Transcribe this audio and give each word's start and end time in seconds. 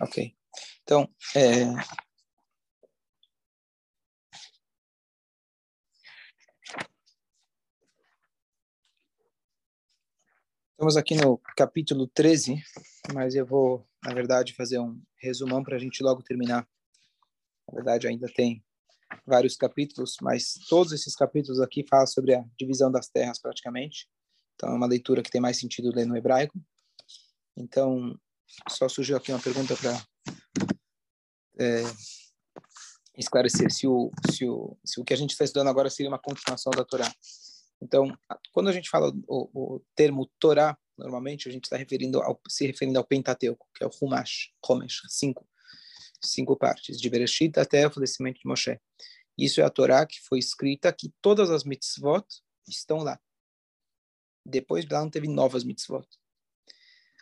Ok. 0.00 0.34
Então, 0.82 1.08
é... 1.34 1.64
Estamos 10.72 10.98
aqui 10.98 11.14
no 11.14 11.38
capítulo 11.56 12.06
13, 12.06 12.62
mas 13.14 13.34
eu 13.34 13.46
vou, 13.46 13.88
na 14.04 14.12
verdade, 14.12 14.52
fazer 14.52 14.78
um 14.78 15.00
resumão 15.16 15.64
para 15.64 15.76
a 15.76 15.78
gente 15.78 16.02
logo 16.02 16.22
terminar. 16.22 16.68
Na 17.66 17.74
verdade, 17.74 18.06
ainda 18.06 18.28
tem 18.28 18.62
vários 19.26 19.56
capítulos, 19.56 20.16
mas 20.20 20.52
todos 20.68 20.92
esses 20.92 21.16
capítulos 21.16 21.60
aqui 21.60 21.82
falam 21.88 22.06
sobre 22.06 22.34
a 22.34 22.44
divisão 22.58 22.92
das 22.92 23.08
terras, 23.08 23.40
praticamente. 23.40 24.06
Então, 24.54 24.68
é 24.68 24.74
uma 24.74 24.86
leitura 24.86 25.22
que 25.22 25.30
tem 25.30 25.40
mais 25.40 25.58
sentido 25.58 25.90
ler 25.94 26.04
no 26.04 26.16
hebraico. 26.16 26.60
Então, 27.56 28.14
só 28.68 28.88
surgiu 28.88 29.16
aqui 29.16 29.32
uma 29.32 29.40
pergunta 29.40 29.76
para 29.76 30.06
é, 31.58 31.82
esclarecer 33.16 33.70
se 33.72 33.86
o, 33.86 34.10
se, 34.30 34.46
o, 34.48 34.76
se 34.84 35.00
o 35.00 35.04
que 35.04 35.14
a 35.14 35.16
gente 35.16 35.30
está 35.30 35.44
estudando 35.44 35.68
agora 35.68 35.90
seria 35.90 36.10
uma 36.10 36.18
continuação 36.18 36.70
da 36.70 36.84
Torá. 36.84 37.10
Então, 37.80 38.16
quando 38.52 38.68
a 38.68 38.72
gente 38.72 38.88
fala 38.88 39.12
o, 39.26 39.76
o 39.76 39.84
termo 39.94 40.30
Torá, 40.38 40.76
normalmente 40.96 41.48
a 41.48 41.52
gente 41.52 41.64
está 41.64 41.76
referindo 41.76 42.20
ao, 42.22 42.40
se 42.48 42.66
referindo 42.66 42.98
ao 42.98 43.04
Pentateuco, 43.04 43.68
que 43.74 43.84
é 43.84 43.86
o 43.86 43.90
Humash, 44.00 44.52
Homesh, 44.66 45.02
cinco, 45.08 45.46
cinco 46.24 46.56
partes, 46.56 47.00
de 47.00 47.10
Bereshit 47.10 47.58
até 47.58 47.86
o 47.86 47.90
falecimento 47.90 48.40
de 48.40 48.46
Moshe. 48.46 48.80
Isso 49.36 49.60
é 49.60 49.64
a 49.64 49.70
Torá 49.70 50.06
que 50.06 50.20
foi 50.22 50.38
escrita, 50.38 50.92
que 50.92 51.12
todas 51.20 51.50
as 51.50 51.64
mitzvot 51.64 52.24
estão 52.66 52.98
lá. 52.98 53.20
Depois 54.44 54.86
de 54.86 54.92
lá 54.92 55.00
não 55.00 55.10
teve 55.10 55.28
novas 55.28 55.64
mitzvot 55.64 56.06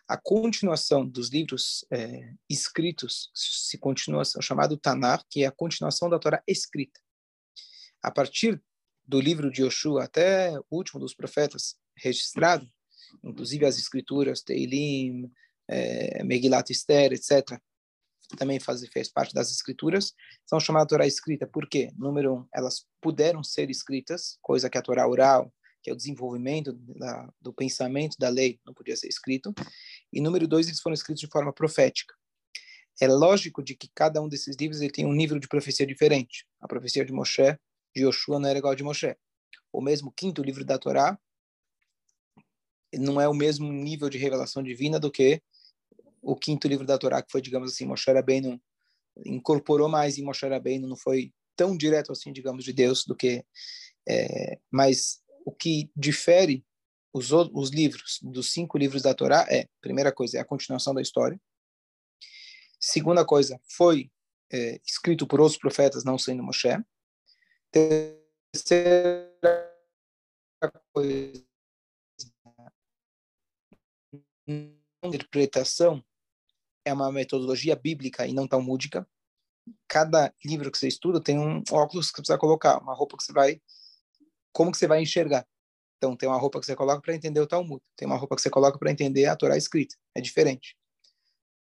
a 0.07 0.17
continuação 0.17 1.07
dos 1.07 1.31
livros 1.31 1.85
é, 1.91 2.33
escritos 2.49 3.31
se 3.35 3.79
continua 3.79 4.23
o 4.37 4.43
chamado 4.43 4.77
Tanar, 4.77 5.25
que 5.31 5.45
é 5.45 5.47
a 5.47 5.53
continuação 5.53 6.11
da 6.11 6.19
Torá 6.19 6.43
escrita. 6.47 7.01
A 8.03 8.11
partir 8.11 8.63
do 9.07 9.21
livro 9.21 9.51
de 9.51 9.63
Yoshua 9.63 10.05
até 10.05 10.59
o 10.59 10.65
último 10.77 11.01
dos 11.01 11.15
profetas 11.15 11.77
registrado, 11.97 12.69
inclusive 13.23 13.65
as 13.65 13.79
escrituras, 13.79 14.43
Teilim, 14.43 15.31
é, 15.69 16.23
Megilat 16.23 16.71
Esther, 16.71 17.13
etc., 17.13 17.59
também 18.37 18.59
faz, 18.59 18.87
fez 18.89 19.11
parte 19.11 19.35
das 19.35 19.51
escrituras, 19.51 20.13
são 20.47 20.59
chamadas 20.59 20.89
Torá 20.89 21.07
escrita. 21.07 21.47
Por 21.47 21.69
quê? 21.69 21.91
Número 21.97 22.35
um, 22.35 22.49
elas 22.55 22.87
puderam 23.01 23.45
ser 23.45 23.71
escritas, 23.71 24.39
coisa 24.43 24.69
que 24.69 24.79
a 24.79 24.83
Torá 24.83 25.07
oral, 25.07 25.53
que 25.85 25.91
é 25.91 25.93
o 25.93 25.97
desenvolvimento 25.97 26.73
da, 26.73 27.29
do 27.41 27.53
pensamento 27.53 28.17
da 28.19 28.31
lei, 28.31 28.59
não 28.65 28.73
podia 28.73 28.97
ser 28.97 29.09
escrito. 29.09 29.55
E 30.15 30.21
número 30.21 30.47
dois, 30.47 30.69
eles 30.69 30.81
foram 30.81 30.95
escritos 30.95 31.21
de 31.21 31.27
forma 31.27 31.53
profética. 31.53 32.15
É 33.01 33.09
lógico 33.09 33.63
de 33.63 33.75
que 33.75 33.91
cada 33.93 34.23
um 34.23 34.29
desses 34.29 34.57
livros 34.57 34.81
ele 34.81 34.93
tem 34.93 35.05
um 35.05 35.13
nível 35.13 35.39
de 35.41 35.49
profecia 35.49 35.85
diferente. 35.85 36.47
A 36.61 36.69
profecia 36.69 37.05
de 37.05 37.13
Moshe, 37.13 37.59
de 37.95 38.03
Yoshua, 38.03 38.39
não 38.39 38.49
era 38.49 38.59
igual 38.59 38.73
a 38.73 38.77
de 38.77 38.85
Moshe. 38.85 39.17
O 39.73 39.81
mesmo 39.81 40.13
quinto 40.13 40.43
livro 40.43 40.65
da 40.65 40.79
Torá 40.79 41.19
não 42.95 43.21
é 43.21 43.29
o 43.29 43.35
mesmo 43.35 43.73
nível 43.73 44.09
de 44.09 44.17
revelação 44.17 44.63
divina 44.63 45.01
do 45.01 45.11
que 45.11 45.43
o 46.23 46.37
quinto 46.37 46.69
livro 46.69 46.87
da 46.87 46.97
Torá, 46.97 47.21
que 47.21 47.33
foi, 47.33 47.43
digamos 47.43 47.73
assim, 47.73 47.85
Moshe 47.85 48.11
Rabbeinu 48.11 48.63
incorporou 49.27 49.89
mais 49.89 50.17
em 50.17 50.23
Moshe 50.23 50.47
Rabbeinu, 50.47 50.87
não 50.87 50.97
foi 50.97 51.33
tão 51.57 51.77
direto 51.77 52.13
assim, 52.13 52.33
digamos, 52.33 52.65
de 52.65 52.73
Deus 52.73 53.05
do 53.05 53.17
que... 53.17 53.45
É, 54.09 54.59
mas 54.71 55.21
o 55.45 55.51
que 55.51 55.91
difere 55.97 56.65
os, 57.15 57.31
os 57.31 57.71
livros 57.71 58.19
dos 58.21 58.53
cinco 58.53 58.77
livros 58.77 59.03
da 59.03 59.15
Torá 59.15 59.47
é, 59.49 59.69
primeira 59.81 60.13
coisa, 60.13 60.39
é 60.39 60.41
a 60.41 60.45
continuação 60.45 60.93
da 60.93 61.01
história. 61.01 61.41
Segunda 62.81 63.25
coisa, 63.25 63.59
foi 63.65 64.11
é, 64.53 64.81
escrito 64.85 65.27
por 65.27 65.41
outros 65.41 65.59
profetas, 65.59 66.05
não 66.05 66.19
sendo 66.19 66.43
Moshe. 66.43 66.69
Terceira 67.71 69.33
coisa, 70.93 71.47
interpretação 75.03 76.05
é 76.85 76.93
uma 76.93 77.13
metodologia 77.13 77.77
bíblica 77.77 78.27
e 78.27 78.35
não 78.35 78.49
talmúdica. 78.49 79.09
Cada 79.89 80.35
livro 80.45 80.71
que 80.71 80.77
você 80.77 80.89
estuda 80.89 81.23
tem 81.23 81.39
um 81.39 81.63
óculos 81.71 82.11
que 82.11 82.17
você 82.17 82.23
precisa 82.23 82.39
colocar, 82.39 82.79
uma 82.79 82.95
roupa 82.95 83.17
que 83.17 83.23
você 83.23 83.33
vai 83.33 83.63
como 84.53 84.71
que 84.71 84.79
você 84.79 84.87
vai 84.87 85.03
enxergar. 85.03 85.47
Então, 85.97 86.17
tem 86.17 86.29
uma 86.29 86.39
roupa 86.39 86.61
que 86.61 86.67
você 86.67 86.77
coloca 86.77 87.01
para 87.01 87.15
entender 87.15 87.41
o 87.41 87.47
Talmud, 87.47 87.83
tem 87.97 88.07
uma 88.07 88.17
roupa 88.17 88.37
que 88.37 88.43
você 88.43 88.51
coloca 88.51 88.79
para 88.79 88.91
entender 88.91 89.27
a 89.27 89.37
Torá 89.37 89.57
escrita. 89.57 89.95
É 90.15 90.21
diferente. 90.21 90.77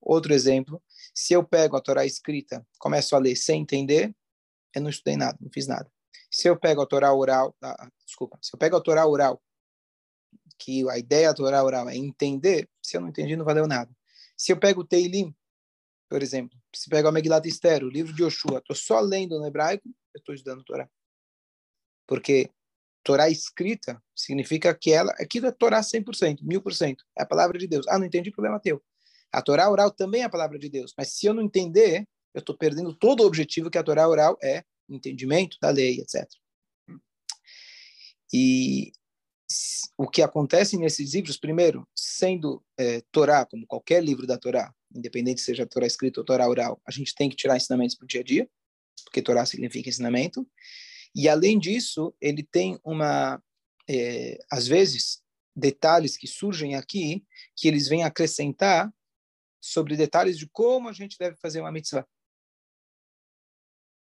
Outro 0.01 0.35
exemplo, 0.35 0.83
se 1.15 1.33
eu 1.33 1.43
pego 1.43 1.77
a 1.77 1.81
Torá 1.81 2.05
escrita, 2.05 2.67
começo 2.79 3.17
a 3.17 3.19
ler 3.19 3.37
sem 3.37 3.63
entender, 3.63 4.15
eu 4.75 4.83
não 4.83 4.91
estudei 4.91 5.17
nada, 5.17 5.39
não 5.41 5.51
fiz 5.51 5.67
nada. 5.67 5.91
Se 6.31 6.49
eu 6.49 6.59
pego 6.59 6.83
a 6.83 6.87
Torá 6.87 7.13
oral, 7.15 7.57
ah, 7.63 7.89
desculpa, 8.05 8.39
se 8.43 8.55
eu 8.55 8.59
pego 8.59 8.77
a 8.77 8.81
Torá 8.81 9.07
oral, 9.07 9.43
que 10.59 10.89
a 10.91 10.99
ideia 10.99 11.29
da 11.29 11.35
Torá 11.35 11.63
oral 11.63 11.89
é 11.89 11.97
entender, 11.97 12.69
se 12.83 12.97
eu 12.97 13.01
não 13.01 13.09
entendi, 13.09 13.37
não 13.37 13.45
valeu 13.45 13.67
nada. 13.67 13.91
Se 14.37 14.53
eu 14.53 14.59
pego 14.59 14.83
o 14.83 14.87
Teilim, 14.87 15.35
por 16.09 16.23
exemplo, 16.23 16.59
se 16.75 16.89
pego 16.89 17.09
a 17.09 17.13
Megilat 17.13 17.47
Esther, 17.47 17.83
o 17.83 17.89
livro 17.89 18.13
de 18.13 18.23
Yoshua, 18.23 18.59
estou 18.59 18.77
só 18.77 19.01
lendo 19.01 19.39
no 19.39 19.47
hebraico, 19.47 19.89
eu 20.15 20.19
estou 20.19 20.35
estudando 20.35 20.65
Torá. 20.65 20.89
Porque 22.07 22.51
Torá 23.05 23.29
escrita 23.29 24.03
significa 24.17 24.75
que 24.75 24.91
ela, 24.91 25.13
aquilo 25.21 25.47
é 25.47 25.53
Torá 25.53 25.81
100%, 25.81 26.43
1000%, 26.43 26.97
é 27.17 27.23
a 27.23 27.27
palavra 27.27 27.59
de 27.59 27.69
Deus. 27.69 27.87
Ah, 27.89 27.99
não 27.99 28.07
entendi, 28.07 28.31
problema 28.31 28.59
teu. 28.59 28.83
A 29.31 29.43
Torá 29.43 29.69
oral 29.71 29.91
também 29.91 30.23
é 30.23 30.25
a 30.25 30.31
palavra 30.31 30.59
de 30.59 30.69
Deus, 30.69 30.95
mas 30.97 31.09
se 31.13 31.27
eu 31.27 31.35
não 31.35 31.43
entender, 31.43 32.09
eu 32.33 32.41
estou 32.41 32.57
perdendo 32.57 32.95
todo 32.95 33.21
o 33.21 33.27
objetivo 33.27 33.71
que 33.71 33.79
a 33.79 33.83
Torá 33.83 34.09
oral 34.09 34.39
é, 34.43 34.65
entendimento 34.89 35.59
da 35.61 35.71
lei, 35.71 36.01
etc. 36.01 36.27
E 38.33 38.93
o 39.97 40.09
que 40.09 40.23
acontece 40.23 40.77
nesses 40.77 41.15
livros, 41.15 41.37
primeiro, 41.37 41.87
sendo 41.95 42.65
é, 42.79 43.03
Torá, 43.13 43.45
como 43.45 43.67
qualquer 43.67 44.03
livro 44.03 44.27
da 44.27 44.39
Torá, 44.39 44.75
independente 44.95 45.41
seja 45.41 45.67
Torá 45.67 45.87
escrita 45.87 46.21
ou 46.21 46.25
Torá 46.25 46.49
oral, 46.49 46.81
a 46.87 46.91
gente 46.91 47.15
tem 47.15 47.29
que 47.29 47.37
tirar 47.37 47.57
ensinamentos 47.57 47.95
para 47.95 48.05
o 48.05 48.09
dia 48.09 48.21
a 48.23 48.25
dia, 48.25 48.49
porque 49.05 49.23
Torá 49.23 49.45
significa 49.45 49.89
ensinamento. 49.89 50.47
E 51.15 51.29
além 51.29 51.59
disso, 51.59 52.15
ele 52.21 52.43
tem 52.43 52.79
uma, 52.85 53.41
é, 53.89 54.39
às 54.51 54.67
vezes, 54.67 55.23
detalhes 55.55 56.17
que 56.17 56.27
surgem 56.27 56.75
aqui 56.75 57.25
que 57.57 57.69
eles 57.69 57.87
vêm 57.87 58.03
acrescentar 58.03 58.93
sobre 59.61 59.97
detalhes 59.97 60.37
de 60.37 60.49
como 60.49 60.89
a 60.89 60.93
gente 60.93 61.17
deve 61.19 61.37
fazer 61.37 61.61
uma 61.61 61.73
mitzvah. 61.73 62.07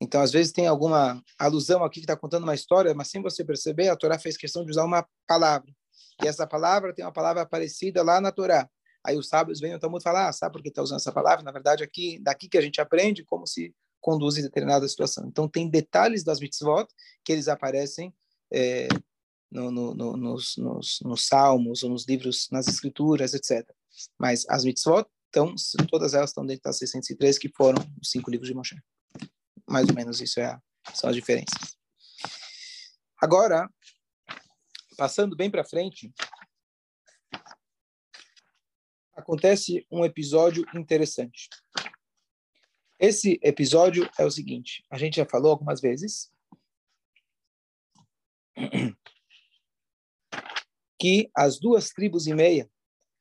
Então, 0.01 0.21
às 0.21 0.31
vezes 0.31 0.53
tem 0.53 0.65
alguma 0.65 1.21
alusão 1.37 1.83
aqui 1.83 1.99
que 1.99 2.05
está 2.05 2.15
contando 2.15 2.43
uma 2.43 2.55
história, 2.55 2.93
mas 2.93 3.09
sem 3.09 3.21
você 3.21 3.43
perceber, 3.43 3.89
a 3.89 3.97
Torá 3.97 4.17
fez 4.17 4.37
questão 4.37 4.63
de 4.63 4.71
usar 4.71 4.85
uma 4.85 5.05
palavra. 5.27 5.69
E 6.23 6.27
essa 6.27 6.47
palavra 6.47 6.93
tem 6.93 7.03
uma 7.03 7.11
palavra 7.11 7.45
parecida 7.45 8.01
lá 8.01 8.21
na 8.21 8.31
Torá. 8.31 8.69
Aí 9.05 9.17
os 9.17 9.27
sábios 9.27 9.59
vêm 9.59 9.73
no 9.73 9.79
Talmud 9.79 10.01
falar, 10.01 10.29
ah, 10.29 10.33
sabe 10.33 10.53
por 10.53 10.61
que 10.61 10.69
está 10.69 10.81
usando 10.81 10.99
essa 10.99 11.11
palavra? 11.11 11.43
Na 11.43 11.51
verdade, 11.51 11.83
aqui, 11.83 12.19
daqui 12.19 12.47
que 12.47 12.57
a 12.57 12.61
gente 12.61 12.79
aprende 12.79 13.23
como 13.25 13.45
se 13.45 13.73
conduz 13.99 14.37
em 14.37 14.41
determinada 14.41 14.87
situação. 14.87 15.27
Então, 15.27 15.47
tem 15.47 15.69
detalhes 15.69 16.23
das 16.23 16.39
mitzvot 16.39 16.87
que 17.23 17.31
eles 17.31 17.47
aparecem 17.47 18.13
é, 18.51 18.87
no, 19.51 19.71
no, 19.71 19.93
no, 19.93 20.17
nos, 20.17 20.57
nos, 20.57 20.99
nos, 21.03 21.27
salmos, 21.27 21.83
ou 21.83 21.89
nos 21.89 22.07
livros, 22.07 22.47
nas 22.51 22.67
escrituras, 22.67 23.33
etc. 23.33 23.69
Mas 24.17 24.45
as 24.49 24.63
mitzvot, 24.63 25.05
então, 25.29 25.53
todas 25.89 26.13
elas 26.13 26.31
estão 26.31 26.45
dentro 26.45 26.63
das 26.63 26.77
603, 26.77 27.37
que 27.37 27.51
foram 27.55 27.81
os 28.01 28.09
cinco 28.09 28.31
livros 28.31 28.47
de 28.47 28.55
Moshe. 28.55 28.75
Mais 29.67 29.87
ou 29.87 29.95
menos 29.95 30.21
isso 30.21 30.39
é 30.39 30.45
a, 30.45 30.61
são 30.93 31.09
as 31.09 31.15
diferenças. 31.15 31.77
Agora, 33.21 33.69
passando 34.97 35.35
bem 35.35 35.51
para 35.51 35.63
frente, 35.63 36.11
acontece 39.15 39.85
um 39.91 40.05
episódio 40.05 40.65
interessante. 40.73 41.49
Esse 42.99 43.39
episódio 43.41 44.09
é 44.19 44.25
o 44.25 44.31
seguinte: 44.31 44.83
a 44.91 44.97
gente 44.97 45.15
já 45.15 45.25
falou 45.25 45.51
algumas 45.51 45.79
vezes 45.79 46.29
que 50.99 51.31
as 51.33 51.57
duas 51.57 51.91
tribos 51.91 52.27
e 52.27 52.33
meia, 52.33 52.69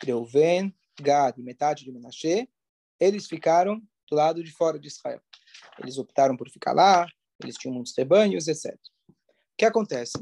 Reuven, 0.02 0.76
Gad 1.00 1.38
e 1.38 1.42
metade 1.42 1.84
de 1.84 1.92
Menashe, 1.92 2.50
eles 2.98 3.28
ficaram 3.28 3.80
do 4.10 4.16
lado 4.16 4.42
de 4.42 4.50
fora 4.50 4.80
de 4.80 4.88
Israel. 4.88 5.22
Eles 5.78 5.96
optaram 5.96 6.36
por 6.36 6.50
ficar 6.50 6.72
lá, 6.72 7.06
eles 7.40 7.56
tinham 7.56 7.74
muitos 7.74 7.94
rebanhos, 7.96 8.48
etc. 8.48 8.74
O 9.08 9.14
que 9.56 9.64
acontece? 9.64 10.18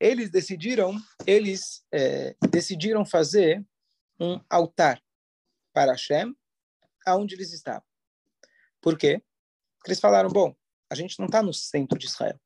Eles 0.00 0.30
decidiram, 0.30 0.96
eles 1.26 1.84
é, 1.92 2.34
decidiram 2.50 3.04
fazer 3.04 3.62
um 4.18 4.40
altar 4.48 5.02
para 5.74 5.92
Hashem, 5.92 6.34
aonde 7.06 7.34
eles 7.34 7.52
estavam. 7.52 7.87
Por 8.80 8.96
quê? 8.96 9.22
Porque 9.78 9.90
eles 9.90 10.00
falaram, 10.00 10.28
bom, 10.28 10.54
a 10.90 10.94
gente 10.94 11.18
não 11.18 11.26
está 11.26 11.42
no 11.42 11.52
centro 11.52 11.98
de 11.98 12.06
Israel. 12.06 12.40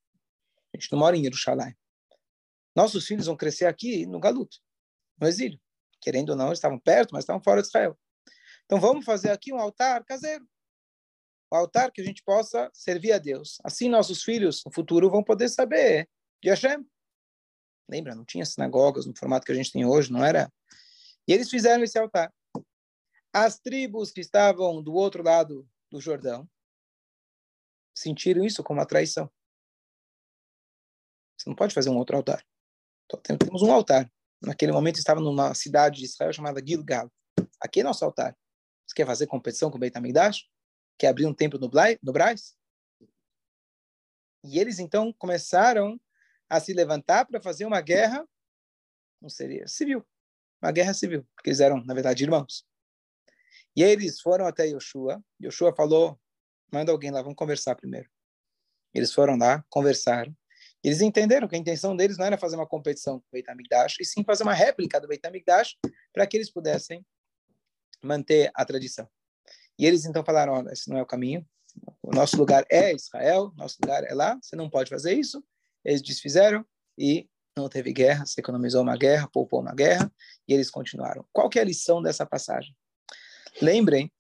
A 0.75 0.79
gente 0.79 0.91
não 0.91 0.99
mora 0.99 1.17
em 1.17 1.23
Jerusalém. 1.23 1.77
Nossos 2.75 3.07
filhos 3.07 3.27
vão 3.27 3.37
crescer 3.37 3.67
aqui 3.67 4.07
no 4.07 4.19
Galuto, 4.19 4.59
no 5.21 5.29
exílio. 5.29 5.61
Querendo 6.01 6.31
ou 6.31 6.37
não, 6.37 6.47
eles 6.47 6.59
estavam 6.59 6.79
perto, 6.79 7.13
mas 7.13 7.25
estavam 7.25 7.43
fora 7.43 7.61
de 7.61 7.69
Israel. 7.69 7.99
Então 8.65 8.81
vamos 8.81 9.05
fazer 9.05 9.31
aqui 9.31 9.53
um 9.53 9.59
altar 9.59 10.05
caseiro. 10.05 10.49
Um 11.53 11.57
altar 11.57 11.93
que 11.93 12.01
a 12.01 12.05
gente 12.05 12.23
possa 12.25 12.71
servir 12.73 13.13
a 13.13 13.19
Deus. 13.19 13.59
Assim 13.63 13.89
nossos 13.89 14.23
filhos 14.23 14.63
no 14.65 14.73
futuro 14.73 15.11
vão 15.11 15.23
poder 15.23 15.49
saber 15.51 16.09
de 16.43 16.49
Hashem. 16.49 16.85
Lembra, 17.89 18.15
não 18.15 18.25
tinha 18.25 18.47
sinagogas 18.47 19.05
no 19.05 19.17
formato 19.17 19.45
que 19.45 19.53
a 19.53 19.55
gente 19.55 19.71
tem 19.71 19.85
hoje, 19.85 20.11
não 20.11 20.25
era? 20.25 20.51
E 21.29 21.33
eles 21.33 21.51
fizeram 21.51 21.85
esse 21.85 21.99
altar. 21.99 22.33
As 23.33 23.59
tribos 23.59 24.11
que 24.11 24.21
estavam 24.21 24.83
do 24.83 24.95
outro 24.95 25.23
lado 25.23 25.69
do 25.93 26.01
Jordão 26.01 26.49
sentiram 27.95 28.45
isso 28.45 28.65
como 28.65 28.81
uma 28.81 28.87
traição. 28.87 29.31
Você 31.37 31.49
não 31.49 31.55
pode 31.55 31.75
fazer 31.75 31.91
um 31.91 31.97
outro 31.97 32.17
altar. 32.17 32.45
Então, 33.05 33.37
temos 33.37 33.63
um 33.63 33.71
altar. 33.71 34.11
Naquele 34.41 34.73
momento 34.73 34.97
estava 34.97 35.21
numa 35.21 35.55
cidade 35.55 35.99
de 35.99 36.07
Israel 36.07 36.33
chamada 36.33 36.65
Gilgal. 36.67 37.13
Aqui 37.61 37.81
é 37.81 37.83
nosso 37.85 38.05
altar. 38.05 38.37
Você 38.87 38.95
quer 38.95 39.07
fazer 39.07 39.27
competição 39.27 39.71
com 39.71 39.77
o 39.77 39.81
Beit 39.81 39.97
HaMikdash? 39.97 40.49
Quer 40.99 41.09
abrir 41.09 41.27
um 41.27 41.35
templo 41.35 41.61
no, 41.61 41.69
Blai, 41.69 41.99
no 42.03 42.13
Braz? 42.13 42.57
E 44.45 44.59
eles 44.59 44.79
então 44.79 45.13
começaram 45.13 46.01
a 46.49 46.59
se 46.59 46.73
levantar 46.73 47.27
para 47.27 47.41
fazer 47.41 47.65
uma 47.65 47.81
guerra, 47.81 48.27
não 49.21 49.29
seria 49.29 49.69
civil, 49.69 50.07
uma 50.61 50.73
guerra 50.73 50.95
civil, 50.95 51.25
porque 51.35 51.51
eles 51.51 51.61
eram, 51.61 51.85
na 51.85 51.95
verdade, 51.95 52.25
irmãos. 52.25 52.67
E 53.77 53.83
eles 53.83 54.21
foram 54.21 54.47
até 54.47 54.67
Yoshua. 54.67 55.23
Yoshua 55.43 55.75
falou: 55.75 56.19
manda 56.73 56.93
alguém 56.93 57.11
lá, 57.11 57.23
vamos 57.23 57.37
conversar 57.37 57.75
primeiro. 57.75 58.09
Eles 58.95 59.13
foram 59.13 59.37
lá, 59.37 59.65
conversaram. 59.71 60.35
Eles 60.85 61.01
entenderam 61.01 61.47
que 61.47 61.55
a 61.55 61.59
intenção 61.59 61.97
deles 61.97 62.19
não 62.19 62.27
era 62.27 62.37
fazer 62.37 62.57
uma 62.57 62.67
competição 62.67 63.21
com 63.21 63.27
o 63.27 63.31
Beit 63.33 63.49
HaMikdash, 63.49 63.97
e 64.01 64.05
sim 64.05 64.25
fazer 64.25 64.43
uma 64.43 64.53
réplica 64.53 65.01
do 65.01 65.07
Beit 65.07 65.25
HaMikdash 65.25 65.77
para 66.13 66.27
que 66.27 66.37
eles 66.37 66.51
pudessem 66.51 67.05
manter 68.03 68.51
a 68.55 68.65
tradição. 68.65 69.09
E 69.79 69.87
eles 69.87 70.05
então 70.05 70.25
falaram: 70.25 70.55
olha, 70.55 70.73
esse 70.73 70.91
não 70.91 70.99
é 70.99 71.03
o 71.03 71.07
caminho. 71.07 71.47
O 72.03 72.15
nosso 72.15 72.37
lugar 72.37 72.65
é 72.71 72.93
Israel, 72.93 73.53
nosso 73.57 73.79
lugar 73.81 74.05
é 74.05 74.13
lá. 74.13 74.39
Você 74.43 74.57
não 74.57 74.69
pode 74.69 74.91
fazer 74.91 75.15
isso. 75.15 75.43
Eles 75.85 76.03
desfizeram 76.03 76.67
e 76.99 77.29
não 77.57 77.69
teve 77.69 77.93
guerra. 77.93 78.27
Se 78.27 78.39
economizou 78.41 78.83
uma 78.83 78.97
guerra, 78.97 79.29
poupou 79.33 79.61
uma 79.61 79.75
guerra 79.75 80.13
e 80.47 80.53
eles 80.53 80.71
continuaram. 80.71 81.25
Qual 81.33 81.49
que 81.49 81.59
é 81.59 81.63
a 81.63 81.65
lição 81.65 82.03
dessa 82.03 82.27
passagem? 82.27 82.77
Lembrem, 83.61 84.11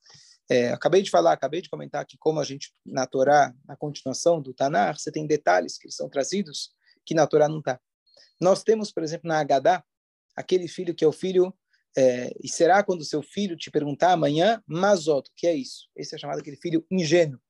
é, 0.50 0.70
acabei 0.70 1.02
de 1.02 1.10
falar, 1.10 1.32
acabei 1.32 1.62
de 1.62 1.70
comentar 1.70 2.04
que 2.04 2.18
como 2.18 2.40
a 2.40 2.44
gente 2.44 2.72
na 2.84 3.06
Torá, 3.06 3.54
na 3.64 3.76
continuação 3.76 4.40
do 4.40 4.52
Tanar, 4.52 4.98
você 4.98 5.10
tem 5.10 5.26
detalhes 5.26 5.78
que 5.78 5.90
são 5.90 6.08
trazidos 6.08 6.74
que 7.06 7.14
na 7.14 7.26
Torá 7.26 7.48
não 7.48 7.60
está. 7.60 7.80
Nós 8.40 8.62
temos, 8.62 8.92
por 8.92 9.02
exemplo, 9.02 9.28
na 9.28 9.38
Agadá, 9.38 9.82
aquele 10.36 10.68
filho 10.68 10.94
que 10.94 11.04
é 11.04 11.08
o 11.08 11.12
filho 11.12 11.54
é, 11.96 12.32
e 12.42 12.48
será 12.48 12.82
quando 12.82 13.04
seu 13.04 13.22
filho 13.22 13.56
te 13.56 13.70
perguntar 13.70 14.12
amanhã, 14.12 14.62
Mazot, 14.66 15.28
o 15.28 15.32
que 15.36 15.46
é 15.46 15.54
isso? 15.54 15.88
Esse 15.94 16.14
é 16.14 16.18
chamado 16.18 16.40
aquele 16.40 16.56
filho 16.56 16.84
ingênuo. 16.90 17.40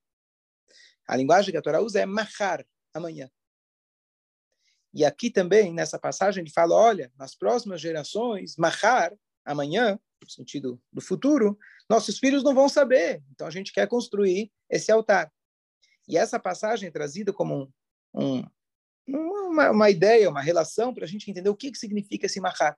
A 1.06 1.16
linguagem 1.16 1.52
que 1.52 1.58
a 1.58 1.62
Torá 1.62 1.80
usa 1.80 2.00
é 2.00 2.06
Mahar, 2.06 2.64
amanhã. 2.92 3.30
E 4.94 5.04
aqui 5.04 5.30
também, 5.30 5.72
nessa 5.72 5.98
passagem, 5.98 6.42
ele 6.42 6.50
fala, 6.50 6.74
olha, 6.74 7.10
nas 7.16 7.34
próximas 7.34 7.80
gerações, 7.80 8.56
Mahar, 8.56 9.14
amanhã, 9.44 9.98
no 10.22 10.30
sentido 10.30 10.80
do 10.92 11.00
futuro, 11.00 11.58
nossos 11.88 12.18
filhos 12.18 12.42
não 12.42 12.54
vão 12.54 12.68
saber. 12.68 13.22
Então, 13.32 13.46
a 13.46 13.50
gente 13.50 13.72
quer 13.72 13.86
construir 13.88 14.50
esse 14.70 14.90
altar. 14.90 15.30
E 16.08 16.16
essa 16.16 16.38
passagem 16.38 16.88
é 16.88 16.92
trazida 16.92 17.32
como 17.32 17.72
um, 18.14 18.44
um, 19.08 19.48
uma, 19.48 19.70
uma, 19.70 19.90
ideia, 19.90 20.28
uma 20.28 20.42
relação 20.42 20.92
para 20.94 21.04
a 21.04 21.08
gente 21.08 21.30
entender 21.30 21.48
o 21.48 21.56
que, 21.56 21.70
que 21.70 21.78
significa 21.78 22.26
esse 22.26 22.40
Mahar. 22.40 22.76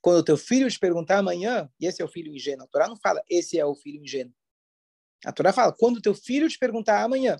Quando 0.00 0.18
o 0.18 0.24
teu 0.24 0.36
filho 0.36 0.70
te 0.70 0.78
perguntar 0.78 1.18
amanhã, 1.18 1.68
e 1.78 1.86
esse 1.86 2.00
é 2.00 2.04
o 2.04 2.08
filho 2.08 2.34
ingênuo, 2.34 2.64
a 2.64 2.68
Torá 2.68 2.88
não 2.88 2.96
fala, 2.96 3.22
esse 3.28 3.58
é 3.58 3.64
o 3.64 3.74
filho 3.74 4.02
ingênuo. 4.02 4.34
A 5.24 5.32
Torá 5.32 5.52
fala, 5.52 5.74
quando 5.76 5.98
o 5.98 6.02
teu 6.02 6.14
filho 6.14 6.48
te 6.48 6.58
perguntar 6.58 7.02
amanhã, 7.02 7.36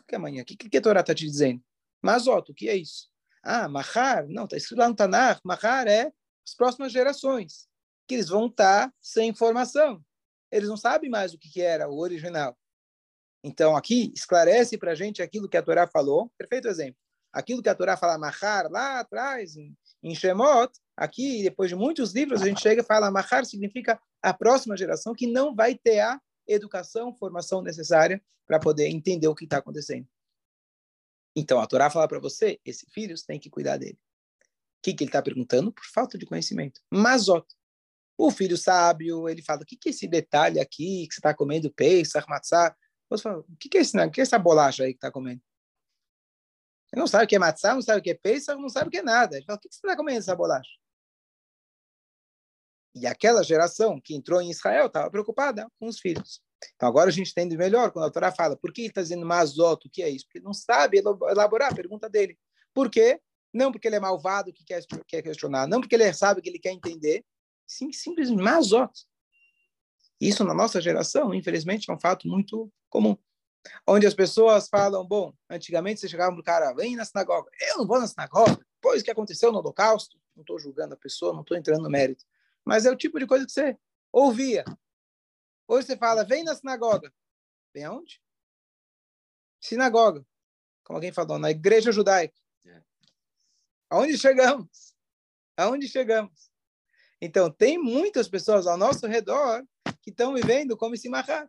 o 0.00 0.04
que 0.04 0.14
é 0.14 0.18
amanhã? 0.18 0.42
O 0.42 0.44
que, 0.44 0.56
que 0.56 0.76
a 0.76 0.82
Torá 0.82 1.00
está 1.00 1.14
te 1.14 1.24
dizendo? 1.24 1.62
Mazot, 2.02 2.50
o 2.50 2.54
que 2.54 2.68
é 2.68 2.76
isso? 2.76 3.08
Ah, 3.42 3.68
Mahar, 3.68 4.28
não, 4.28 4.44
está 4.44 4.56
escrito 4.56 4.78
lá 4.78 4.88
no 4.88 4.94
Tanar, 4.94 5.40
Mahar 5.44 5.88
é 5.88 6.12
as 6.46 6.54
próximas 6.54 6.92
gerações, 6.92 7.68
que 8.06 8.14
eles 8.14 8.28
vão 8.28 8.46
estar 8.46 8.88
tá 8.88 8.94
sem 9.00 9.28
informação. 9.28 10.04
Eles 10.50 10.68
não 10.68 10.76
sabem 10.76 11.08
mais 11.08 11.32
o 11.32 11.38
que, 11.38 11.62
era 11.62 11.88
o 11.88 11.98
original. 11.98 12.56
Então, 13.44 13.76
aqui, 13.76 14.12
esclarece 14.14 14.78
para 14.78 14.92
a 14.92 14.94
gente 14.94 15.22
aquilo 15.22 15.48
que 15.48 15.56
a 15.56 15.62
Torá 15.62 15.86
falou. 15.86 16.30
Perfeito 16.36 16.68
exemplo. 16.68 17.00
Aquilo 17.32 17.62
que 17.62 17.68
a 17.68 17.74
Torá 17.74 17.96
fala 17.96 18.18
Mahar 18.18 18.70
lá 18.70 19.00
atrás, 19.00 19.56
em, 19.56 19.74
em 20.02 20.14
Shemot, 20.14 20.72
Aqui, 20.96 21.42
depois 21.42 21.70
de 21.70 21.76
muitos 21.76 22.12
livros, 22.12 22.42
a 22.42 22.46
gente 22.46 22.60
chega 22.60 22.82
e 22.82 22.84
fala 22.84 23.10
Mahar 23.10 23.44
significa 23.46 24.00
a 24.22 24.34
próxima 24.34 24.76
geração 24.76 25.14
que 25.14 25.26
não 25.26 25.54
vai 25.54 25.74
ter 25.74 26.00
a 26.00 26.20
educação, 26.46 27.14
formação 27.14 27.62
necessária 27.62 28.22
para 28.46 28.60
poder 28.60 28.88
entender 28.88 29.26
o 29.26 29.34
que 29.34 29.44
está 29.44 29.58
acontecendo. 29.58 30.06
Então, 31.34 31.60
a 31.60 31.66
Torá 31.66 31.88
fala 31.88 32.06
para 32.06 32.18
você, 32.18 32.60
esse 32.64 32.84
filho, 32.90 33.16
você 33.16 33.24
tem 33.26 33.40
que 33.40 33.48
cuidar 33.48 33.78
dele. 33.78 33.98
Que, 34.82 34.92
que 34.92 35.04
ele 35.04 35.08
está 35.08 35.22
perguntando? 35.22 35.72
Por 35.72 35.84
falta 35.84 36.18
de 36.18 36.26
conhecimento. 36.26 36.80
Mazot. 36.90 37.46
O 38.18 38.30
filho 38.30 38.56
sábio, 38.56 39.28
ele 39.28 39.42
fala, 39.42 39.62
o 39.62 39.64
que, 39.64 39.76
que 39.76 39.88
é 39.88 39.90
esse 39.90 40.06
detalhe 40.06 40.60
aqui, 40.60 41.06
que 41.08 41.14
você 41.14 41.20
está 41.20 41.34
comendo 41.34 41.72
peixe, 41.72 42.12
matzá? 42.28 42.74
Você 43.08 43.22
fala, 43.22 43.38
o 43.40 43.56
que, 43.58 43.68
que 43.68 43.78
é 43.78 43.80
esse, 43.80 43.98
o 43.98 44.10
que 44.10 44.20
é 44.20 44.22
essa 44.22 44.38
bolacha 44.38 44.84
aí 44.84 44.92
que 44.92 44.98
está 44.98 45.10
comendo? 45.10 45.40
Ele 46.92 47.00
não 47.00 47.06
sabe 47.06 47.24
o 47.24 47.28
que 47.28 47.36
é 47.36 47.38
matzá, 47.38 47.74
não 47.74 47.82
sabe 47.82 48.00
o 48.00 48.02
que 48.02 48.10
é 48.10 48.14
peixe, 48.14 48.54
não 48.54 48.68
sabe 48.68 48.88
o 48.88 48.90
que 48.90 48.98
é 48.98 49.02
nada. 49.02 49.36
Ele 49.36 49.46
fala, 49.46 49.56
o 49.56 49.60
que, 49.60 49.68
que 49.68 49.74
você 49.74 49.80
está 49.86 49.96
comendo 49.96 50.18
essa 50.18 50.36
bolacha? 50.36 50.70
E 52.94 53.06
aquela 53.06 53.42
geração 53.42 54.00
que 54.00 54.14
entrou 54.14 54.40
em 54.42 54.50
Israel 54.50 54.86
estava 54.86 55.10
preocupada 55.10 55.66
com 55.78 55.86
os 55.86 55.98
filhos. 55.98 56.42
Então 56.76 56.88
agora 56.88 57.08
a 57.08 57.12
gente 57.12 57.30
entende 57.30 57.56
melhor 57.56 57.90
quando 57.90 58.06
a 58.06 58.10
Torá 58.10 58.30
fala 58.30 58.56
por 58.56 58.72
que 58.72 58.82
ele 58.82 58.88
está 58.88 59.02
dizendo 59.02 59.26
mazot, 59.26 59.86
o 59.86 59.90
que 59.90 60.02
é 60.02 60.08
isso? 60.08 60.26
Porque 60.26 60.40
não 60.40 60.52
sabe 60.52 60.98
elaborar 60.98 61.72
a 61.72 61.74
pergunta 61.74 62.08
dele. 62.08 62.38
Por 62.74 62.90
quê? 62.90 63.20
Não 63.52 63.70
porque 63.70 63.86
ele 63.86 63.96
é 63.96 64.00
malvado 64.00 64.52
que 64.52 64.64
quer, 64.64 64.84
quer 65.06 65.22
questionar, 65.22 65.66
não 65.66 65.80
porque 65.80 65.94
ele 65.94 66.12
sabe 66.12 66.40
que 66.40 66.48
ele 66.48 66.58
quer 66.58 66.72
entender, 66.72 67.24
sim, 67.66 67.92
simplesmente 67.92 68.42
mazot. 68.42 68.92
Isso 70.20 70.44
na 70.44 70.54
nossa 70.54 70.80
geração, 70.80 71.34
infelizmente, 71.34 71.90
é 71.90 71.94
um 71.94 72.00
fato 72.00 72.28
muito 72.28 72.72
comum. 72.88 73.16
Onde 73.86 74.06
as 74.06 74.14
pessoas 74.14 74.68
falam, 74.68 75.06
bom, 75.06 75.32
antigamente 75.50 76.00
você 76.00 76.08
chegava 76.08 76.32
para 76.32 76.40
o 76.40 76.44
cara, 76.44 76.72
vem 76.72 76.96
na 76.96 77.04
sinagoga. 77.04 77.50
Eu 77.60 77.78
não 77.78 77.86
vou 77.86 78.00
na 78.00 78.06
sinagoga. 78.06 78.58
Depois 78.74 79.02
que 79.02 79.10
aconteceu 79.10 79.52
no 79.52 79.58
Holocausto, 79.58 80.18
não 80.34 80.42
estou 80.42 80.58
julgando 80.58 80.94
a 80.94 80.96
pessoa, 80.96 81.32
não 81.32 81.42
estou 81.42 81.56
entrando 81.56 81.82
no 81.82 81.90
mérito 81.90 82.24
mas 82.64 82.86
é 82.86 82.90
o 82.90 82.96
tipo 82.96 83.18
de 83.18 83.26
coisa 83.26 83.44
que 83.44 83.52
você 83.52 83.76
ouvia. 84.12 84.64
Hoje 85.66 85.86
você 85.86 85.96
fala, 85.96 86.24
vem 86.24 86.44
na 86.44 86.54
sinagoga. 86.54 87.12
Vem 87.74 87.84
aonde? 87.84 88.22
Sinagoga. 89.60 90.24
Como 90.84 90.96
alguém 90.96 91.12
falou, 91.12 91.38
na 91.38 91.50
igreja 91.50 91.92
judaica. 91.92 92.38
Aonde 93.92 94.16
chegamos? 94.16 94.94
Aonde 95.54 95.86
chegamos? 95.86 96.50
Então, 97.20 97.50
tem 97.50 97.76
muitas 97.76 98.26
pessoas 98.26 98.66
ao 98.66 98.78
nosso 98.78 99.06
redor 99.06 99.62
que 100.00 100.08
estão 100.08 100.32
vivendo 100.32 100.78
como 100.78 100.96
se 100.96 101.10
marrar. 101.10 101.46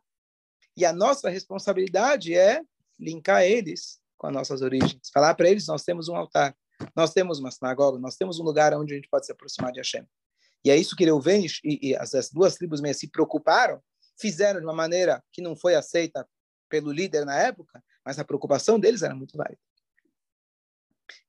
E 0.75 0.83
a 0.83 0.91
nossa 0.91 1.29
responsabilidade 1.29 2.35
é 2.35 2.61
linkar 2.99 3.43
eles 3.43 4.01
com 4.17 4.27
as 4.27 4.33
nossas 4.33 4.61
origens. 4.61 5.09
Falar 5.13 5.33
para 5.35 5.49
eles, 5.49 5.67
nós 5.67 5.83
temos 5.83 6.09
um 6.09 6.17
altar, 6.17 6.53
nós 6.93 7.13
temos 7.13 7.39
uma 7.39 7.49
sinagoga, 7.49 7.97
nós 7.97 8.17
temos 8.17 8.41
um 8.41 8.43
lugar 8.43 8.73
onde 8.73 8.91
a 8.91 8.97
gente 8.97 9.07
pode 9.07 9.25
se 9.25 9.31
aproximar 9.31 9.71
de 9.71 9.79
Hashem. 9.79 10.05
E 10.65 10.69
é 10.69 10.75
isso 10.75 10.97
que 10.97 11.05
Reuven 11.05 11.45
e, 11.63 11.91
e 11.91 11.95
as, 11.95 12.13
as, 12.13 12.29
duas 12.29 12.55
tribos 12.55 12.81
meio 12.81 12.93
se 12.93 13.07
preocuparam, 13.07 13.81
fizeram 14.19 14.59
de 14.59 14.65
uma 14.65 14.75
maneira 14.75 15.23
que 15.31 15.41
não 15.41 15.55
foi 15.55 15.75
aceita 15.75 16.27
pelo 16.67 16.91
líder 16.91 17.23
na 17.23 17.39
época, 17.39 17.81
mas 18.05 18.19
a 18.19 18.25
preocupação 18.25 18.77
deles 18.77 19.01
era 19.01 19.15
muito 19.15 19.37
válida. 19.37 19.61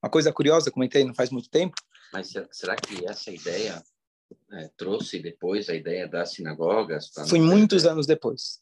Uma 0.03 0.11
coisa 0.11 0.33
curiosa, 0.33 0.71
comentei 0.71 1.05
não 1.05 1.15
faz 1.15 1.31
muito 1.31 1.49
tempo. 1.49 1.75
Mas 2.13 2.33
será 2.53 2.77
que 2.77 3.07
essa 3.07 3.31
ideia 3.31 3.83
é, 4.53 4.71
trouxe 4.77 5.19
depois 5.19 5.69
a 5.69 5.75
ideia 5.75 6.07
das 6.07 6.33
sinagogas? 6.33 7.11
Foi 7.29 7.41
muitos 7.41 7.85
anos 7.85 8.07
depois. 8.07 8.61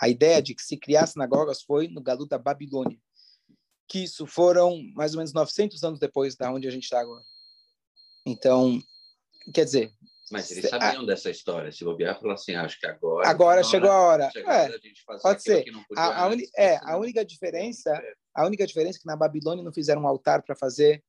A 0.00 0.08
ideia 0.08 0.42
de 0.42 0.54
que 0.54 0.62
se 0.62 0.76
criar 0.76 1.06
sinagogas 1.06 1.62
foi 1.62 1.88
no 1.88 2.02
Galu 2.02 2.26
da 2.26 2.38
Babilônia, 2.38 2.98
que 3.88 4.04
isso 4.04 4.26
foram 4.26 4.82
mais 4.94 5.12
ou 5.12 5.18
menos 5.18 5.32
900 5.32 5.82
anos 5.84 5.98
depois 5.98 6.34
da 6.34 6.50
onde 6.50 6.66
a 6.66 6.70
gente 6.70 6.84
está 6.84 7.00
agora. 7.00 7.24
Então, 8.26 8.82
quer 9.52 9.64
dizer, 9.64 9.92
mas 10.30 10.50
eles 10.50 10.70
sabiam 10.70 11.02
a... 11.02 11.06
dessa 11.06 11.30
história. 11.30 11.70
Se 11.70 11.84
bobear, 11.84 12.18
falou 12.18 12.34
assim, 12.34 12.54
acho 12.54 12.80
que 12.80 12.86
agora... 12.86 13.28
Agora 13.28 13.62
chegou 13.62 13.90
a 13.90 14.00
hora. 14.00 14.30
É, 14.34 14.70
pode 15.20 15.42
ser. 15.42 15.64
A, 15.96 16.26
a, 16.26 16.36
é, 16.56 16.78
a 16.82 16.96
única 16.96 17.24
diferença... 17.24 17.92
A 18.34 18.44
única 18.46 18.66
diferença 18.66 18.98
é 18.98 19.00
que 19.00 19.06
na 19.06 19.16
Babilônia 19.16 19.62
não 19.62 19.72
fizeram 19.72 20.02
um 20.02 20.08
altar 20.08 20.42
para 20.42 20.56
fazer 20.56 21.02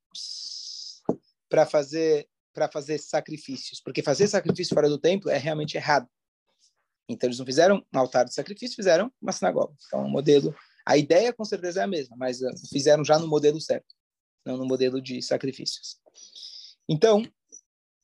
para 1.49 1.65
fazer 1.65 2.27
para 2.53 2.69
fazer 2.69 2.97
sacrifícios, 2.99 3.81
porque 3.81 4.01
fazer 4.01 4.27
sacrifício 4.27 4.73
fora 4.73 4.87
do 4.87 4.97
templo 4.97 5.29
é 5.29 5.37
realmente 5.37 5.75
errado. 5.75 6.07
Então 7.09 7.27
eles 7.27 7.37
não 7.37 7.45
fizeram 7.45 7.85
um 7.93 7.99
altar 7.99 8.25
de 8.25 8.33
sacrifício, 8.33 8.77
fizeram 8.77 9.11
uma 9.21 9.33
sinagoga. 9.33 9.73
Então 9.87 10.03
o 10.03 10.05
um 10.05 10.09
modelo, 10.09 10.55
a 10.85 10.95
ideia 10.95 11.33
com 11.33 11.43
certeza 11.43 11.81
é 11.81 11.83
a 11.83 11.87
mesma, 11.87 12.15
mas 12.15 12.41
uh, 12.41 12.49
fizeram 12.69 13.03
já 13.03 13.19
no 13.19 13.27
modelo 13.27 13.59
certo, 13.59 13.93
não 14.45 14.55
no 14.55 14.65
modelo 14.65 15.01
de 15.01 15.21
sacrifícios. 15.21 15.99
Então 16.87 17.23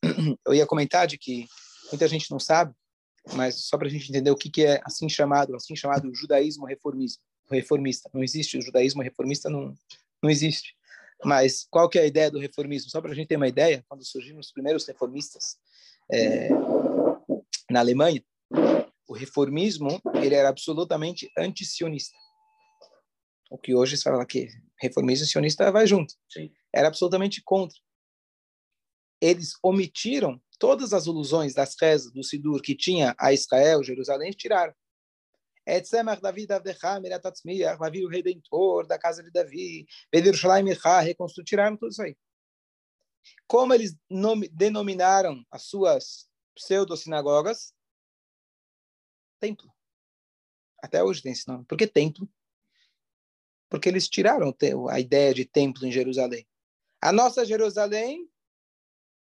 eu 0.46 0.54
ia 0.54 0.68
comentar 0.68 1.08
de 1.08 1.18
que 1.18 1.48
muita 1.90 2.08
gente 2.08 2.30
não 2.30 2.40
sabe, 2.40 2.74
mas 3.34 3.56
só 3.66 3.78
para 3.78 3.88
a 3.88 3.90
gente 3.90 4.10
entender 4.10 4.32
o 4.32 4.36
que, 4.38 4.50
que 4.50 4.66
é 4.66 4.82
assim 4.84 5.08
chamado, 5.08 5.56
assim 5.56 5.76
chamado 5.76 6.14
judaísmo 6.14 6.66
reformista. 6.66 7.24
Reformista. 7.56 8.10
Não 8.14 8.24
existe 8.24 8.58
o 8.58 8.62
judaísmo 8.62 9.02
reformista, 9.02 9.50
não, 9.50 9.74
não 10.22 10.30
existe. 10.30 10.76
Mas 11.24 11.68
qual 11.70 11.88
que 11.88 12.00
é 12.00 12.04
a 12.04 12.08
ideia 12.08 12.32
do 12.32 12.40
reformismo? 12.40 12.90
Só 12.90 13.00
para 13.00 13.12
a 13.12 13.16
gente 13.16 13.28
ter 13.28 13.38
uma 13.38 13.48
ideia, 13.48 13.84
quando 13.88 14.06
surgiram 14.06 14.40
os 14.40 14.52
primeiros 14.52 14.88
reformistas 14.88 15.58
é, 16.12 16.50
na 17.70 17.80
Alemanha, 17.80 18.24
o 19.08 19.14
reformismo 19.14 20.02
ele 20.16 20.36
era 20.36 20.50
absolutamente 20.50 21.30
anti-sionista. 21.38 22.18
O 23.50 23.58
que 23.58 23.76
hoje 23.76 23.98
se 23.98 24.04
fala 24.04 24.26
que 24.26 24.48
reformismo 24.80 25.26
e 25.26 25.30
sionista 25.30 25.72
vai 25.72 25.86
junto. 25.86 26.14
Sim. 26.30 26.52
Era 26.74 26.88
absolutamente 26.88 27.42
contra. 27.44 27.78
Eles 29.22 29.52
omitiram 29.62 30.42
todas 30.58 30.94
as 30.94 31.08
alusões 31.08 31.54
das 31.54 31.76
rezas 31.80 32.12
do 32.12 32.24
Sidur 32.24 32.62
que 32.62 32.76
tinha 32.76 33.14
a 33.20 33.34
Israel, 33.34 33.84
Jerusalém, 33.84 34.32
tiraram. 34.32 34.74
Etzemach 35.66 36.22
David 36.22 36.52
Avdecham, 36.52 37.02
Tatzmiach, 37.22 37.80
Davi 37.80 38.06
o 38.06 38.10
Redentor, 38.10 38.88
da 38.88 38.98
casa 38.98 39.24
de 39.24 39.32
Davi, 39.32 39.86
Bedirushalayim 40.12 40.66
reconstruir, 41.04 41.46
tiraram 41.46 41.78
tudo 41.78 41.92
isso 41.92 42.02
aí. 42.02 42.18
Como 43.48 43.74
eles 43.74 43.96
denominaram 44.52 45.46
as 45.52 45.64
suas 45.64 46.30
pseudo-sinagogas? 46.56 47.74
Templo. 49.40 49.72
Até 50.82 51.04
hoje 51.04 51.22
tem 51.22 51.32
esse 51.32 51.48
nome. 51.48 51.66
Por 51.66 51.78
que 51.78 51.86
templo? 51.86 52.28
Porque 53.70 53.88
eles 53.88 54.10
tiraram 54.10 54.56
a 54.90 55.00
ideia 55.00 55.34
de 55.34 55.46
templo 55.46 55.86
em 55.86 55.92
Jerusalém. 55.92 56.48
A 57.00 57.12
nossa 57.12 57.46
Jerusalém 57.46 58.30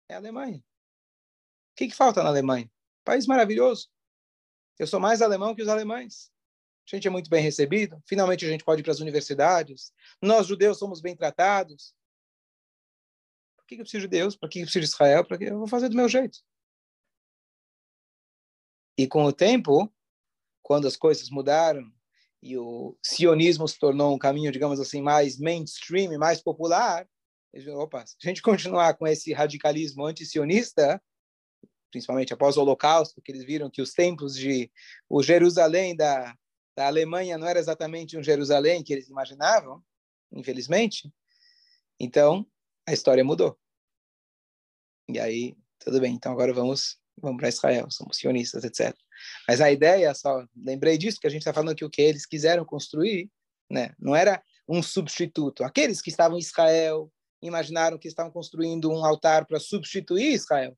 é 0.10 0.16
a 0.16 0.18
Alemanha. 0.18 0.58
O 0.58 1.76
que, 1.76 1.88
que 1.88 1.96
falta 1.96 2.24
na 2.24 2.30
Alemanha? 2.30 2.70
País 3.04 3.26
maravilhoso. 3.26 3.90
Eu 4.82 4.88
sou 4.88 5.00
mais 5.00 5.22
alemão 5.22 5.54
que 5.54 5.62
os 5.62 5.68
alemães. 5.68 6.32
A 6.92 6.96
gente 6.96 7.08
é 7.08 7.12
muito 7.12 7.30
bem 7.30 7.44
recebido. 7.44 8.02
Finalmente 8.08 8.44
a 8.44 8.50
gente 8.50 8.64
pode 8.64 8.82
ir 8.82 8.84
para 8.84 8.92
as 8.92 9.00
universidades. 9.00 9.94
Nós, 10.20 10.48
judeus, 10.48 10.80
somos 10.80 11.00
bem 11.00 11.16
tratados. 11.16 11.94
Por 13.56 13.68
que 13.68 13.76
eu 13.76 13.82
preciso 13.82 14.02
de 14.02 14.08
Deus? 14.08 14.36
Por 14.36 14.50
que 14.50 14.58
eu 14.58 14.64
preciso 14.64 14.84
de 14.84 14.92
Israel? 14.92 15.24
Para 15.24 15.38
que 15.38 15.44
eu 15.44 15.60
vou 15.60 15.68
fazer 15.68 15.88
do 15.88 15.96
meu 15.96 16.10
jeito? 16.10 16.40
E 18.98 19.08
com 19.08 19.24
o 19.24 19.32
tempo, 19.32 19.88
quando 20.64 20.88
as 20.88 20.98
coisas 20.98 21.30
mudaram 21.30 21.88
e 22.42 22.58
o 22.58 22.98
sionismo 23.04 23.68
se 23.68 23.78
tornou 23.78 24.16
um 24.16 24.18
caminho, 24.18 24.52
digamos 24.52 24.80
assim, 24.80 25.00
mais 25.00 25.38
mainstream, 25.38 26.18
mais 26.18 26.42
popular, 26.42 27.08
opa, 27.76 28.04
se 28.08 28.16
a 28.24 28.28
gente 28.28 28.42
continuar 28.42 28.96
com 28.96 29.06
esse 29.06 29.32
radicalismo 29.32 30.08
anti-sionista, 30.08 31.00
principalmente 31.92 32.34
após 32.34 32.58
o 32.58 32.62
Holocausto, 32.62 33.22
que 33.22 33.32
eles 33.32 33.44
viram 33.44 33.70
que 33.70 33.82
os 33.82 33.92
templos 33.92 34.36
de 34.36 34.72
o 35.10 35.22
Jerusalém 35.22 35.96
da, 35.96 36.36
da 36.76 36.88
Alemanha 36.88 37.38
não 37.38 37.48
era 37.48 37.60
exatamente 37.60 38.18
um 38.18 38.24
Jerusalém 38.24 38.84
que 38.84 38.94
eles 38.94 39.10
imaginavam, 39.10 39.84
infelizmente. 40.32 41.12
Então, 42.00 42.48
a 42.88 42.94
história 42.94 43.24
mudou. 43.24 43.58
E 45.08 45.20
aí, 45.20 45.56
tudo 45.80 46.00
bem, 46.00 46.14
então 46.14 46.32
agora 46.32 46.54
vamos 46.54 47.00
vamos 47.22 47.38
para 47.38 47.50
Israel, 47.50 47.90
somos 47.92 48.18
sionistas, 48.18 48.64
etc. 48.64 48.96
Mas 49.48 49.62
a 49.62 49.72
ideia, 49.72 50.14
só 50.16 50.44
lembrei 50.56 50.98
disso, 50.98 51.20
que 51.20 51.28
a 51.28 51.30
gente 51.30 51.42
está 51.42 51.54
falando 51.54 51.76
que 51.76 51.86
o 51.86 51.90
que 51.90 52.02
eles 52.02 52.26
quiseram 52.26 52.66
construir, 52.66 53.30
né, 53.70 53.94
não 54.00 54.16
era 54.16 54.42
um 54.68 54.82
substituto. 54.82 55.64
Aqueles 55.64 56.02
que 56.02 56.10
estavam 56.10 56.38
em 56.38 56.42
Israel 56.42 57.12
imaginaram 57.42 57.98
que 57.98 58.08
estavam 58.08 58.32
construindo 58.32 58.90
um 58.90 59.06
altar 59.06 59.46
para 59.46 59.60
substituir 59.60 60.34
Israel. 60.34 60.78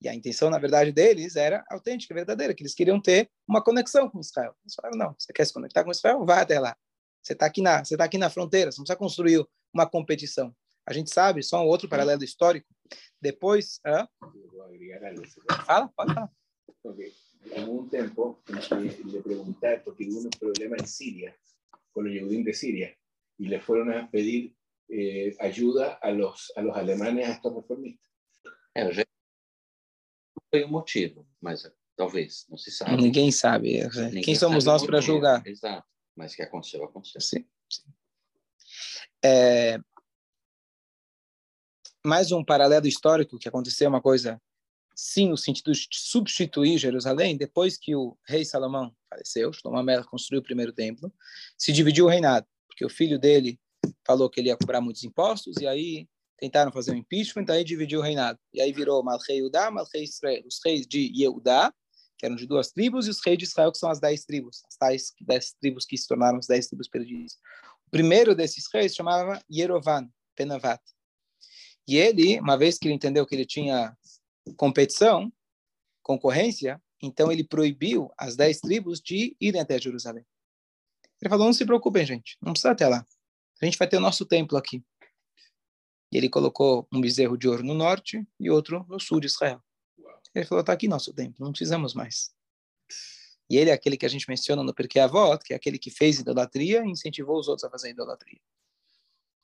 E 0.00 0.08
a 0.08 0.14
intenção, 0.14 0.50
na 0.50 0.58
verdade, 0.58 0.92
deles 0.92 1.36
era 1.36 1.64
autêntica, 1.70 2.14
verdadeira, 2.14 2.54
que 2.54 2.62
eles 2.62 2.74
queriam 2.74 3.00
ter 3.00 3.30
uma 3.48 3.62
conexão 3.62 4.10
com 4.10 4.20
Israel. 4.20 4.54
Eles 4.62 4.74
falaram, 4.74 4.98
não, 4.98 5.16
você 5.18 5.32
quer 5.32 5.46
se 5.46 5.52
conectar 5.52 5.84
com 5.84 5.90
Israel? 5.90 6.24
Vá 6.24 6.40
até 6.40 6.60
lá. 6.60 6.76
Você 7.22 7.32
está 7.32 7.46
aqui, 7.46 7.62
na, 7.62 7.84
você 7.84 7.96
tá 7.96 8.04
aqui 8.04 8.18
na 8.18 8.30
fronteira, 8.30 8.70
você 8.70 8.78
não 8.78 8.84
precisa 8.84 8.98
construir 8.98 9.44
uma 9.72 9.88
competição. 9.88 10.54
A 10.86 10.92
gente 10.92 11.10
sabe, 11.10 11.42
só 11.42 11.62
um 11.64 11.66
outro 11.66 11.88
paralelo 11.88 12.22
histórico. 12.22 12.68
Depois... 13.20 13.80
Hã? 13.84 14.06
Fala, 15.66 15.88
pode 15.96 16.14
falar. 16.14 16.30
Okay. 16.84 17.12
Hubo 17.56 17.72
un 17.72 17.88
tiempo 17.88 18.42
en 18.48 18.56
le 18.56 19.78
porque 19.84 20.04
hubo 20.04 20.20
un 20.20 20.30
problema 20.30 20.76
en 20.78 20.86
Siria, 20.86 21.36
con 21.92 22.04
los 22.04 22.22
judíos 22.22 22.44
de 22.44 22.52
Siria, 22.52 22.96
y 23.38 23.48
le 23.48 23.60
fueron 23.60 23.92
a 23.92 24.10
pedir 24.10 24.54
eh, 24.88 25.34
ayuda 25.40 25.98
a 26.02 26.10
los, 26.10 26.52
a 26.56 26.62
los 26.62 26.76
alemanes, 26.76 27.28
a 27.28 27.32
estos 27.32 27.54
reformistas. 27.54 28.06
É, 28.74 28.84
foi 30.50 30.64
o 30.64 30.68
motivo, 30.68 31.26
mas 31.40 31.70
talvez, 31.96 32.46
não 32.48 32.58
se 32.58 32.70
sabe. 32.70 33.02
Ninguém 33.02 33.30
sabe. 33.30 33.82
Ninguém 33.88 34.22
Quem 34.22 34.34
somos 34.34 34.64
nós 34.64 34.84
para 34.84 35.00
julgar? 35.00 35.44
Exato. 35.46 35.86
Mas 36.14 36.32
o 36.32 36.36
que 36.36 36.42
aconteceu, 36.42 36.84
aconteceu. 36.84 37.20
Sim. 37.20 37.44
sim. 37.70 37.82
É... 39.24 39.78
Mais 42.04 42.30
um 42.30 42.44
paralelo 42.44 42.86
histórico 42.86 43.38
que 43.38 43.48
aconteceu 43.48 43.88
uma 43.88 44.00
coisa, 44.00 44.40
sim, 44.94 45.28
no 45.28 45.36
sentido 45.36 45.72
de 45.72 45.88
substituir 45.90 46.78
Jerusalém, 46.78 47.36
depois 47.36 47.76
que 47.76 47.96
o 47.96 48.16
rei 48.24 48.44
Salomão 48.44 48.94
faleceu, 49.10 49.52
Shlomo 49.52 49.82
Melech 49.82 50.08
construiu 50.08 50.40
o 50.40 50.44
primeiro 50.44 50.72
templo, 50.72 51.12
se 51.58 51.72
dividiu 51.72 52.06
o 52.06 52.08
reinado, 52.08 52.46
porque 52.68 52.84
o 52.84 52.90
filho 52.90 53.18
dele 53.18 53.58
falou 54.06 54.30
que 54.30 54.40
ele 54.40 54.48
ia 54.48 54.56
cobrar 54.56 54.80
muitos 54.80 55.02
impostos, 55.02 55.56
e 55.56 55.66
aí 55.66 56.08
tentaram 56.38 56.70
fazer 56.72 56.92
um 56.92 56.96
impeachment, 56.96 57.46
aí 57.48 57.64
dividiu 57.64 58.00
o 58.00 58.02
reinado. 58.02 58.38
E 58.52 58.60
aí 58.60 58.72
virou 58.72 59.02
Malchei 59.02 59.38
Yudá, 59.38 59.70
Malchei 59.70 60.04
Israel. 60.04 60.42
Os 60.46 60.60
reis 60.64 60.86
de 60.86 61.10
Yehudá, 61.14 61.72
que 62.18 62.26
eram 62.26 62.36
de 62.36 62.46
duas 62.46 62.70
tribos, 62.70 63.06
e 63.06 63.10
os 63.10 63.20
reis 63.24 63.38
de 63.38 63.44
Israel, 63.44 63.72
que 63.72 63.78
são 63.78 63.90
as 63.90 64.00
dez 64.00 64.24
tribos, 64.24 64.62
as 64.66 64.76
tais 64.76 65.12
dez 65.20 65.54
tribos 65.60 65.84
que 65.84 65.96
se 65.96 66.06
tornaram 66.06 66.38
as 66.38 66.46
dez 66.46 66.66
tribos 66.66 66.88
perdidas. 66.88 67.34
O 67.86 67.90
primeiro 67.90 68.34
desses 68.34 68.64
reis 68.72 68.94
chamava 68.94 69.40
Yerovan, 69.50 70.08
Penavat. 70.34 70.82
E 71.88 71.96
ele, 71.96 72.40
uma 72.40 72.56
vez 72.56 72.78
que 72.78 72.86
ele 72.86 72.94
entendeu 72.94 73.24
que 73.26 73.34
ele 73.34 73.46
tinha 73.46 73.96
competição, 74.56 75.32
concorrência, 76.02 76.82
então 77.02 77.30
ele 77.30 77.44
proibiu 77.44 78.10
as 78.18 78.36
dez 78.36 78.60
tribos 78.60 79.00
de 79.00 79.36
irem 79.40 79.60
até 79.60 79.78
Jerusalém. 79.78 80.24
Ele 81.20 81.30
falou, 81.30 81.46
não 81.46 81.52
se 81.52 81.64
preocupem, 81.64 82.04
gente, 82.04 82.36
não 82.42 82.52
precisa 82.52 82.72
até 82.72 82.88
lá. 82.88 83.06
A 83.60 83.64
gente 83.64 83.78
vai 83.78 83.88
ter 83.88 83.96
o 83.96 84.00
nosso 84.00 84.26
templo 84.26 84.58
aqui. 84.58 84.84
Ele 86.16 86.28
colocou 86.28 86.88
um 86.90 87.00
bezerro 87.00 87.36
de 87.36 87.46
ouro 87.46 87.62
no 87.62 87.74
norte 87.74 88.26
e 88.40 88.48
outro 88.48 88.86
no 88.88 88.98
sul 88.98 89.20
de 89.20 89.26
Israel. 89.26 89.62
Ele 90.34 90.46
falou: 90.46 90.60
está 90.60 90.72
aqui 90.72 90.88
nosso 90.88 91.12
templo, 91.12 91.44
não 91.44 91.52
precisamos 91.52 91.92
mais. 91.92 92.34
E 93.50 93.56
ele 93.56 93.70
é 93.70 93.72
aquele 93.72 93.96
que 93.96 94.06
a 94.06 94.08
gente 94.08 94.28
menciona 94.28 94.62
no 94.62 94.74
Perkei 94.74 95.00
Avot, 95.00 95.44
que 95.44 95.52
é 95.52 95.56
aquele 95.56 95.78
que 95.78 95.90
fez 95.90 96.18
idolatria 96.18 96.82
e 96.84 96.90
incentivou 96.90 97.38
os 97.38 97.48
outros 97.48 97.64
a 97.64 97.70
fazer 97.70 97.90
idolatria. 97.90 98.40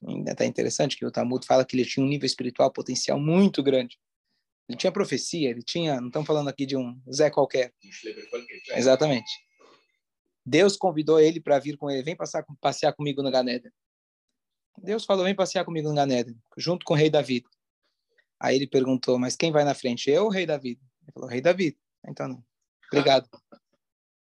Ainda 0.05 0.33
está 0.33 0.45
interessante 0.45 0.97
que 0.97 1.05
o 1.05 1.11
Talmud 1.11 1.47
fala 1.47 1.64
que 1.64 1.76
ele 1.76 1.85
tinha 1.85 2.05
um 2.05 2.09
nível 2.09 2.26
espiritual 2.26 2.73
potencial 2.73 3.21
muito 3.21 3.62
grande. 3.62 3.99
Ele 4.69 4.76
tinha 4.79 4.91
profecia, 4.91 5.50
ele 5.50 5.62
tinha, 5.62 6.00
não 6.00 6.09
estamos 6.09 6.26
falando 6.26 6.49
aqui 6.49 6.67
de 6.67 6.76
um 6.76 7.00
Zé 7.12 7.31
qualquer. 7.31 7.73
Exatamente. 8.79 9.31
Deus 10.45 10.76
convidou 10.76 11.21
ele 11.21 11.41
para 11.41 11.59
vir 11.59 11.76
com 11.76 11.88
ele, 11.91 12.02
vem 12.02 12.17
passar, 12.17 12.45
passear 12.61 12.93
comigo 12.93 13.23
no 13.23 13.31
Ganeda. 13.31 13.73
Deus 14.79 15.05
falou: 15.05 15.25
vem 15.25 15.35
passear 15.35 15.64
comigo 15.64 15.88
no 15.88 15.95
Ganeden, 15.95 16.37
junto 16.57 16.85
com 16.85 16.95
o 16.95 16.97
rei 16.97 17.11
Davi. 17.11 17.45
Aí 18.41 18.57
ele 18.57 18.67
perguntou: 18.67 19.19
mas 19.19 19.37
quem 19.37 19.52
vai 19.52 19.64
na 19.64 19.75
frente, 19.75 20.11
eu 20.11 20.25
ou 20.25 20.29
o 20.29 20.33
rei 20.33 20.47
Davi? 20.47 20.81
Ele 21.02 21.12
falou: 21.12 21.29
rei 21.29 21.41
Davi. 21.41 21.79
Então 22.07 22.29
não. 22.29 22.45
Obrigado. 22.93 23.29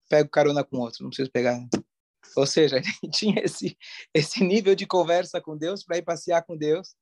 Pego 0.08 0.28
carona 0.28 0.64
com 0.64 0.78
outro, 0.78 1.02
não 1.02 1.10
preciso 1.10 1.30
pegar. 1.30 1.60
Ou 2.36 2.46
seja, 2.46 2.76
ele 2.76 2.86
tinha 3.12 3.40
esse, 3.42 3.76
esse 4.14 4.44
nível 4.44 4.74
de 4.74 4.86
conversa 4.86 5.40
com 5.40 5.56
Deus 5.56 5.82
para 5.82 5.98
ir 5.98 6.02
passear 6.02 6.42
com 6.42 6.56
Deus. 6.56 6.94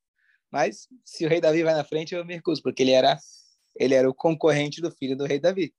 Mas 0.51 0.89
se 1.05 1.27
o 1.27 1.29
rei 1.29 1.41
Davi 1.41 1.63
vai 1.63 1.75
na 1.75 1.85
frente, 1.85 2.15
eu 2.15 2.25
me 2.25 2.35
recuso, 2.35 2.63
porque 2.63 2.83
ele 2.83 2.93
era 2.93 3.19
ele 3.79 3.95
era 3.95 4.09
o 4.09 4.15
concorrente 4.15 4.81
do 4.81 4.91
filho 4.91 5.17
do 5.17 5.25
rei 5.25 5.39
Davi. 5.39 5.73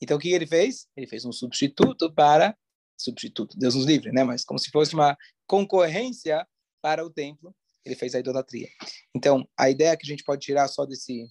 Então 0.00 0.16
o 0.16 0.20
que 0.20 0.32
ele 0.32 0.46
fez? 0.46 0.88
Ele 0.96 1.06
fez 1.06 1.24
um 1.24 1.32
substituto 1.32 2.12
para 2.12 2.56
substituto, 2.98 3.56
Deus 3.58 3.74
nos 3.74 3.86
livre, 3.86 4.12
né? 4.12 4.24
Mas 4.24 4.44
como 4.44 4.58
se 4.58 4.70
fosse 4.70 4.94
uma 4.94 5.16
concorrência 5.46 6.46
para 6.80 7.04
o 7.04 7.10
templo, 7.10 7.54
ele 7.84 7.94
fez 7.94 8.14
a 8.14 8.20
idolatria. 8.20 8.68
Então, 9.14 9.48
a 9.56 9.70
ideia 9.70 9.96
que 9.96 10.06
a 10.06 10.08
gente 10.08 10.24
pode 10.24 10.44
tirar 10.44 10.68
só 10.68 10.84
desse 10.84 11.28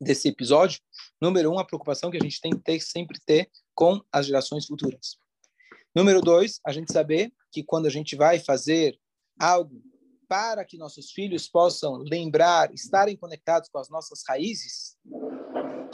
desse 0.00 0.28
episódio, 0.28 0.80
número 1.20 1.50
um, 1.50 1.58
a 1.58 1.64
preocupação 1.64 2.10
que 2.10 2.18
a 2.18 2.22
gente 2.22 2.40
tem 2.40 2.52
que 2.52 2.62
ter, 2.62 2.80
sempre 2.80 3.18
ter 3.24 3.50
com 3.74 4.00
as 4.12 4.26
gerações 4.26 4.66
futuras. 4.66 5.18
Número 5.94 6.20
dois, 6.20 6.60
a 6.66 6.72
gente 6.72 6.92
saber 6.92 7.32
que 7.50 7.62
quando 7.62 7.86
a 7.86 7.90
gente 7.90 8.14
vai 8.14 8.38
fazer 8.38 8.98
algo 9.40 9.82
para 10.28 10.64
que 10.64 10.76
nossos 10.76 11.12
filhos 11.12 11.48
possam 11.48 11.96
lembrar, 11.96 12.74
estarem 12.74 13.16
conectados 13.16 13.68
com 13.70 13.78
as 13.78 13.88
nossas 13.88 14.22
raízes, 14.28 14.98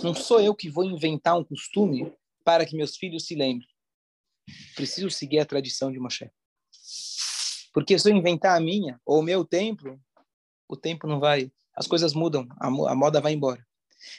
não 0.02 0.14
sou 0.14 0.40
eu 0.40 0.54
que 0.54 0.68
vou 0.68 0.84
inventar 0.84 1.38
um 1.38 1.44
costume 1.44 2.12
para 2.44 2.66
que 2.66 2.76
meus 2.76 2.96
filhos 2.96 3.26
se 3.26 3.34
lembrem. 3.34 3.68
Preciso 4.74 5.10
seguir 5.10 5.38
a 5.38 5.46
tradição 5.46 5.92
de 5.92 6.00
Moshe. 6.00 6.28
Porque 7.72 7.98
se 7.98 8.10
eu 8.10 8.14
inventar 8.14 8.56
a 8.56 8.60
minha 8.60 9.00
ou 9.04 9.20
o 9.20 9.22
meu 9.22 9.44
templo, 9.44 10.00
o 10.68 10.76
tempo 10.76 11.06
não 11.06 11.18
vai, 11.18 11.50
as 11.74 11.86
coisas 11.86 12.12
mudam, 12.12 12.46
a, 12.58 12.66
a 12.66 12.94
moda 12.94 13.20
vai 13.20 13.32
embora. 13.32 13.66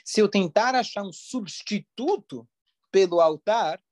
Se 0.04 0.20
eu 0.20 0.28
tentar 0.28 0.74
achar 0.74 1.02
um 1.02 1.12
substituto 1.12 2.48
pelo 2.90 3.20
altar, 3.20 3.82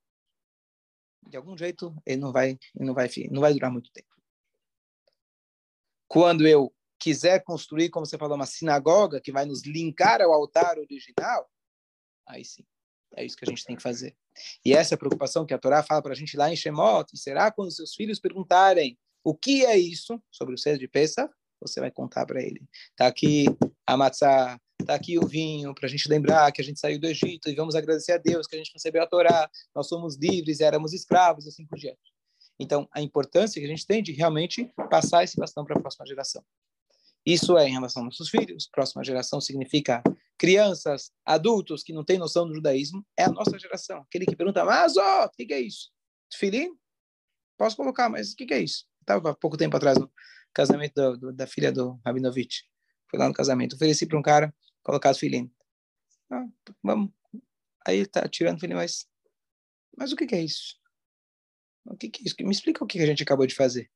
de 1.28 1.36
algum 1.36 1.56
jeito 1.56 1.94
ele 2.04 2.20
não 2.20 2.32
vai, 2.32 2.58
ele 2.74 2.84
não 2.84 2.94
vai, 2.94 3.08
não 3.30 3.40
vai 3.40 3.52
durar 3.52 3.70
muito 3.70 3.90
tempo. 3.92 4.08
Quando 6.08 6.46
eu 6.46 6.74
quiser 6.98 7.42
construir, 7.42 7.90
como 7.90 8.06
você 8.06 8.18
falou, 8.18 8.36
uma 8.36 8.46
sinagoga 8.46 9.20
que 9.20 9.32
vai 9.32 9.44
nos 9.44 9.62
linkar 9.62 10.20
ao 10.20 10.32
altar 10.32 10.78
original, 10.78 11.50
aí 12.26 12.44
sim, 12.44 12.64
é 13.16 13.24
isso 13.24 13.36
que 13.36 13.44
a 13.44 13.48
gente 13.48 13.64
tem 13.64 13.76
que 13.76 13.82
fazer. 13.82 14.16
E 14.64 14.72
essa 14.72 14.94
é 14.94 14.96
a 14.96 14.98
preocupação 14.98 15.44
que 15.44 15.54
a 15.54 15.58
Torá 15.58 15.82
fala 15.82 16.02
para 16.02 16.12
a 16.12 16.16
gente 16.16 16.36
lá 16.36 16.50
em 16.50 16.56
Shemot, 16.56 17.10
e 17.12 17.18
será 17.18 17.50
quando 17.50 17.70
seus 17.70 17.94
filhos 17.94 18.20
perguntarem 18.20 18.98
o 19.24 19.34
que 19.34 19.64
é 19.64 19.78
isso 19.78 20.20
sobre 20.30 20.54
o 20.54 20.58
cedo 20.58 20.78
de 20.78 20.88
Pesach, 20.88 21.32
você 21.60 21.80
vai 21.80 21.90
contar 21.90 22.26
para 22.26 22.42
ele. 22.42 22.62
Está 22.90 23.06
aqui 23.06 23.46
a 23.86 23.96
matzah, 23.96 24.58
está 24.80 24.94
aqui 24.94 25.18
o 25.18 25.26
vinho, 25.26 25.74
para 25.74 25.86
a 25.86 25.88
gente 25.88 26.08
lembrar 26.08 26.50
que 26.52 26.60
a 26.60 26.64
gente 26.64 26.80
saiu 26.80 27.00
do 27.00 27.06
Egito 27.06 27.48
e 27.48 27.54
vamos 27.54 27.74
agradecer 27.74 28.12
a 28.12 28.18
Deus 28.18 28.46
que 28.46 28.56
a 28.56 28.58
gente 28.58 28.72
recebeu 28.72 29.02
a 29.02 29.06
Torá, 29.06 29.48
nós 29.74 29.88
somos 29.88 30.16
livres, 30.16 30.60
éramos 30.60 30.92
escravos, 30.92 31.46
assim 31.46 31.66
por 31.66 31.78
diante. 31.78 32.12
Então, 32.58 32.88
a 32.92 33.00
importância 33.00 33.60
que 33.60 33.66
a 33.66 33.70
gente 33.70 33.86
tem 33.86 34.02
de 34.02 34.12
realmente 34.12 34.70
passar 34.90 35.24
esse 35.24 35.36
bastão 35.36 35.64
para 35.64 35.76
a 35.76 35.80
próxima 35.80 36.06
geração. 36.06 36.44
Isso 37.24 37.56
é 37.56 37.68
em 37.68 37.72
relação 37.72 38.02
aos 38.02 38.18
nossos 38.18 38.28
filhos. 38.28 38.68
Próxima 38.70 39.04
geração 39.04 39.40
significa 39.40 40.02
crianças, 40.36 41.12
adultos 41.24 41.84
que 41.84 41.92
não 41.92 42.04
têm 42.04 42.18
noção 42.18 42.46
do 42.46 42.54
judaísmo. 42.54 43.06
É 43.16 43.24
a 43.24 43.30
nossa 43.30 43.56
geração. 43.58 43.98
Aquele 44.02 44.26
que 44.26 44.34
pergunta, 44.34 44.64
mas, 44.64 44.96
oh, 44.96 45.24
o 45.24 45.30
que, 45.30 45.46
que 45.46 45.54
é 45.54 45.60
isso? 45.60 45.90
Filhinho? 46.34 46.76
Posso 47.56 47.76
colocar, 47.76 48.08
mas 48.08 48.32
o 48.32 48.36
que, 48.36 48.46
que 48.46 48.54
é 48.54 48.60
isso? 48.60 48.86
Estava 49.02 49.30
há 49.30 49.34
pouco 49.34 49.56
tempo 49.56 49.76
atrás 49.76 49.98
no 49.98 50.10
casamento 50.54 50.94
do, 50.94 51.18
do, 51.18 51.32
da 51.32 51.46
filha 51.46 51.70
do 51.70 52.00
Rabinovich. 52.04 52.64
Fui 53.10 53.18
lá 53.18 53.28
no 53.28 53.34
casamento. 53.34 53.74
Ofereci 53.74 54.06
para 54.06 54.18
um 54.18 54.22
cara 54.22 54.54
colocar 54.82 55.10
os 55.10 55.18
filhinhos. 55.18 55.50
Ah, 56.30 56.46
vamos. 56.82 57.10
Aí 57.86 57.96
ele 57.96 58.06
está 58.06 58.26
tirando 58.28 58.56
o 58.56 58.60
filhinho, 58.60 58.78
mas, 58.78 59.06
mas 59.96 60.12
o 60.12 60.16
que, 60.16 60.26
que 60.26 60.34
é 60.34 60.42
isso? 60.42 60.76
O 61.84 61.96
que, 61.96 62.08
que 62.08 62.22
é 62.22 62.26
isso? 62.26 62.36
Me 62.40 62.52
explica 62.52 62.82
o 62.82 62.86
que 62.86 62.98
a 63.00 63.06
gente 63.06 63.22
acabou 63.22 63.46
de 63.46 63.54
fazer. 63.54 63.90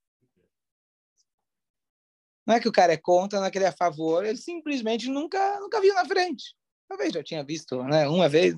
Não 2.47 2.55
é 2.55 2.61
que 2.61 2.69
o 2.69 2.73
cara 2.73 2.93
é 2.93 2.97
contra, 2.97 3.41
não 3.41 3.47
é 3.47 3.51
que 3.51 3.59
ele 3.59 3.65
é 3.65 3.69
a 3.69 3.73
favor, 3.73 4.25
ele 4.25 4.37
simplesmente 4.37 5.09
nunca, 5.09 5.59
nunca 5.61 5.81
viu 5.81 5.95
na 5.95 6.05
frente. 6.05 6.55
Uma 6.89 6.97
vez 6.97 7.13
já 7.13 7.23
tinha 7.23 7.45
visto, 7.45 7.83
né? 7.85 8.07
Uma 8.09 8.29
vez. 8.29 8.55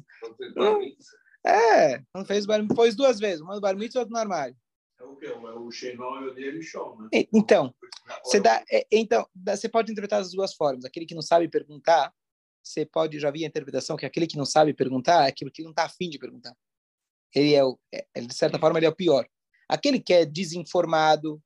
É, 1.46 2.02
não 2.14 2.24
fez 2.26 2.44
bar 2.44 2.66
pôs 2.74 2.94
duas 2.94 3.18
vezes, 3.18 3.40
uma 3.40 3.54
no 3.54 3.60
bar 3.60 3.74
mitzvah 3.74 4.00
e 4.00 4.02
outra 4.02 4.12
no 4.12 4.18
armário. 4.18 4.56
É 5.00 5.04
o 5.04 5.16
quê? 5.16 5.26
É 5.26 5.32
o 5.32 5.68
e 5.68 6.62
show, 6.62 7.00
né? 7.00 7.08
Então, 7.32 7.74
você 8.24 8.40
dá, 8.40 8.64
é, 8.70 8.86
então, 8.90 9.26
você 9.34 9.68
pode 9.68 9.92
interpretar 9.92 10.20
das 10.20 10.32
duas 10.32 10.54
formas. 10.54 10.84
Aquele 10.84 11.06
que 11.06 11.14
não 11.14 11.22
sabe 11.22 11.48
perguntar, 11.48 12.12
você 12.62 12.84
pode, 12.84 13.20
já 13.20 13.30
vi 13.30 13.44
a 13.44 13.48
interpretação 13.48 13.96
que 13.96 14.04
aquele 14.04 14.26
que 14.26 14.36
não 14.36 14.44
sabe 14.44 14.74
perguntar 14.74 15.26
é 15.26 15.28
aquele 15.28 15.50
que 15.50 15.62
não 15.62 15.70
está 15.70 15.84
afim 15.84 16.10
de 16.10 16.18
perguntar. 16.18 16.54
Ele 17.34 17.54
é, 17.54 17.64
o, 17.64 17.78
é, 17.92 18.20
de 18.20 18.34
certa 18.34 18.58
forma, 18.58 18.78
ele 18.78 18.86
é 18.86 18.88
o 18.88 18.94
pior. 18.94 19.28
Aquele 19.68 20.00
que 20.00 20.12
é 20.12 20.24
desinformado, 20.24 21.40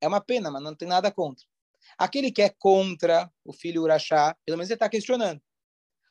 é 0.00 0.08
uma 0.08 0.20
pena, 0.20 0.50
mas 0.50 0.62
não 0.62 0.74
tem 0.74 0.88
nada 0.88 1.10
contra. 1.10 1.44
Aquele 1.98 2.32
que 2.32 2.42
é 2.42 2.48
contra 2.48 3.30
o 3.44 3.52
filho 3.52 3.82
Urachá, 3.82 4.36
pelo 4.44 4.56
menos 4.56 4.70
ele 4.70 4.76
está 4.76 4.88
questionando. 4.88 5.40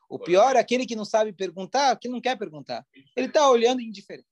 O 0.07 0.19
pior 0.19 0.55
é 0.55 0.59
aquele 0.59 0.85
que 0.85 0.95
não 0.95 1.05
sabe 1.05 1.33
perguntar, 1.33 1.97
que 1.97 2.07
não 2.07 2.21
quer 2.21 2.37
perguntar. 2.37 2.85
Ele 3.15 3.27
está 3.27 3.49
olhando 3.49 3.81
indiferente. 3.81 4.27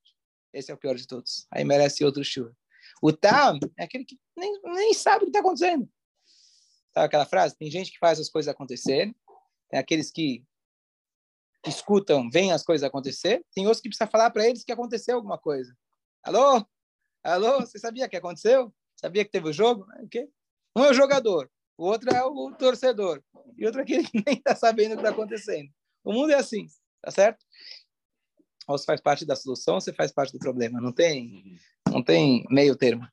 Esse 0.54 0.72
é 0.72 0.74
o 0.74 0.78
pior 0.78 0.96
de 0.96 1.08
todos. 1.08 1.48
Aí 1.52 1.64
merece 1.64 2.06
outro 2.06 2.24
chuva. 2.24 2.56
O 3.02 3.12
Tam 3.12 3.60
é 3.78 3.84
aquele 3.84 4.06
que 4.06 4.20
nem, 4.38 4.62
nem 4.64 4.94
sabe 4.94 5.18
o 5.18 5.20
que 5.22 5.30
está 5.30 5.40
acontecendo. 5.40 5.90
Sabe 6.94 7.06
aquela 7.08 7.26
frase? 7.26 7.58
Tem 7.58 7.72
gente 7.72 7.92
que 7.92 7.98
faz 7.98 8.20
as 8.20 8.30
coisas 8.30 8.54
acontecerem, 8.54 9.16
tem 9.70 9.80
aqueles 9.80 10.12
que 10.12 10.46
escutam, 11.66 12.30
veem 12.30 12.52
as 12.52 12.64
coisas 12.64 12.84
acontecer, 12.84 13.44
tem 13.54 13.66
outros 13.66 13.82
que 13.82 13.90
precisa 13.90 14.10
falar 14.10 14.30
para 14.30 14.48
eles 14.48 14.64
que 14.64 14.72
aconteceu 14.72 15.16
alguma 15.16 15.38
coisa. 15.38 15.76
Alô? 16.22 16.66
Alô? 17.24 17.62
Você 17.62 17.80
sabia 17.80 18.08
que 18.08 18.18
aconteceu? 18.18 18.74
Sabia 18.96 19.26
que 19.26 19.32
teve 19.32 19.50
o 19.50 19.54
jogo? 19.54 19.88
O 20.00 20.08
quê? 20.08 20.30
Um 20.76 20.86
é 20.86 20.92
o 20.92 20.94
jogador, 20.94 21.50
o 21.78 21.86
outro 21.86 22.10
é 22.14 22.24
o 22.24 22.52
torcedor, 22.52 23.24
e 23.58 23.66
outro 23.66 23.82
é 23.82 23.84
aquele 23.84 24.04
que 24.04 24.22
nem 24.26 24.38
está 24.38 24.56
sabendo 24.56 24.94
o 24.94 24.96
que 24.96 25.04
está 25.04 25.10
acontecendo. 25.10 25.70
O 26.04 26.14
mundo 26.14 26.32
é 26.32 26.36
assim, 26.36 26.68
tá 27.02 27.12
certo? 27.12 27.44
Ou 28.68 28.78
você 28.78 28.86
faz 28.86 29.02
parte 29.02 29.26
da 29.26 29.36
solução, 29.36 29.76
ou 29.76 29.82
você 29.82 29.94
faz 29.94 30.12
parte 30.12 30.34
do 30.34 30.40
problema. 30.40 30.80
Não 30.80 30.92
tem, 30.92 31.58
não 31.90 32.04
tem 32.04 32.46
meio 32.50 32.76
termo. 32.76 33.08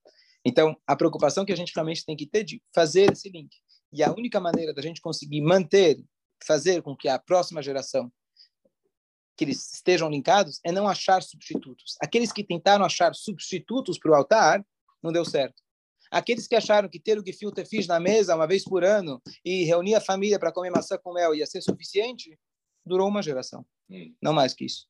Então, 0.44 0.76
a 0.86 0.96
preocupação 0.96 1.44
que 1.44 1.52
a 1.52 1.56
gente 1.56 1.72
realmente 1.74 2.04
tem 2.04 2.16
que 2.16 2.26
ter 2.26 2.44
de 2.44 2.62
fazer 2.74 3.12
esse 3.12 3.28
link. 3.28 3.50
E 3.92 4.02
a 4.02 4.12
única 4.12 4.40
maneira 4.40 4.72
da 4.72 4.80
gente 4.80 5.00
conseguir 5.00 5.40
manter, 5.42 6.02
fazer 6.46 6.82
com 6.82 6.96
que 6.96 7.08
a 7.08 7.18
próxima 7.18 7.62
geração 7.62 8.10
que 9.36 9.44
eles 9.44 9.72
estejam 9.72 10.10
linkados 10.10 10.60
é 10.64 10.70
não 10.70 10.86
achar 10.86 11.22
substitutos. 11.22 11.96
Aqueles 12.00 12.30
que 12.30 12.44
tentaram 12.44 12.84
achar 12.84 13.14
substitutos 13.14 13.98
para 13.98 14.10
o 14.10 14.14
altar, 14.14 14.62
não 15.02 15.10
deu 15.10 15.24
certo. 15.24 15.62
Aqueles 16.10 16.46
que 16.46 16.54
acharam 16.54 16.90
que 16.90 17.00
ter 17.00 17.18
o 17.18 17.24
gefilte 17.24 17.64
fish 17.64 17.86
na 17.86 17.98
mesa 17.98 18.34
uma 18.34 18.46
vez 18.46 18.64
por 18.64 18.84
ano 18.84 19.18
e 19.42 19.64
reunir 19.64 19.94
a 19.94 20.00
família 20.00 20.38
para 20.38 20.52
comer 20.52 20.70
maçã 20.70 20.98
com 20.98 21.14
mel 21.14 21.34
ia 21.34 21.46
ser 21.46 21.62
suficiente, 21.62 22.38
durou 22.84 23.08
uma 23.08 23.22
geração. 23.22 23.64
Hum. 23.88 24.14
Não 24.20 24.34
mais 24.34 24.52
que 24.52 24.66
isso. 24.66 24.89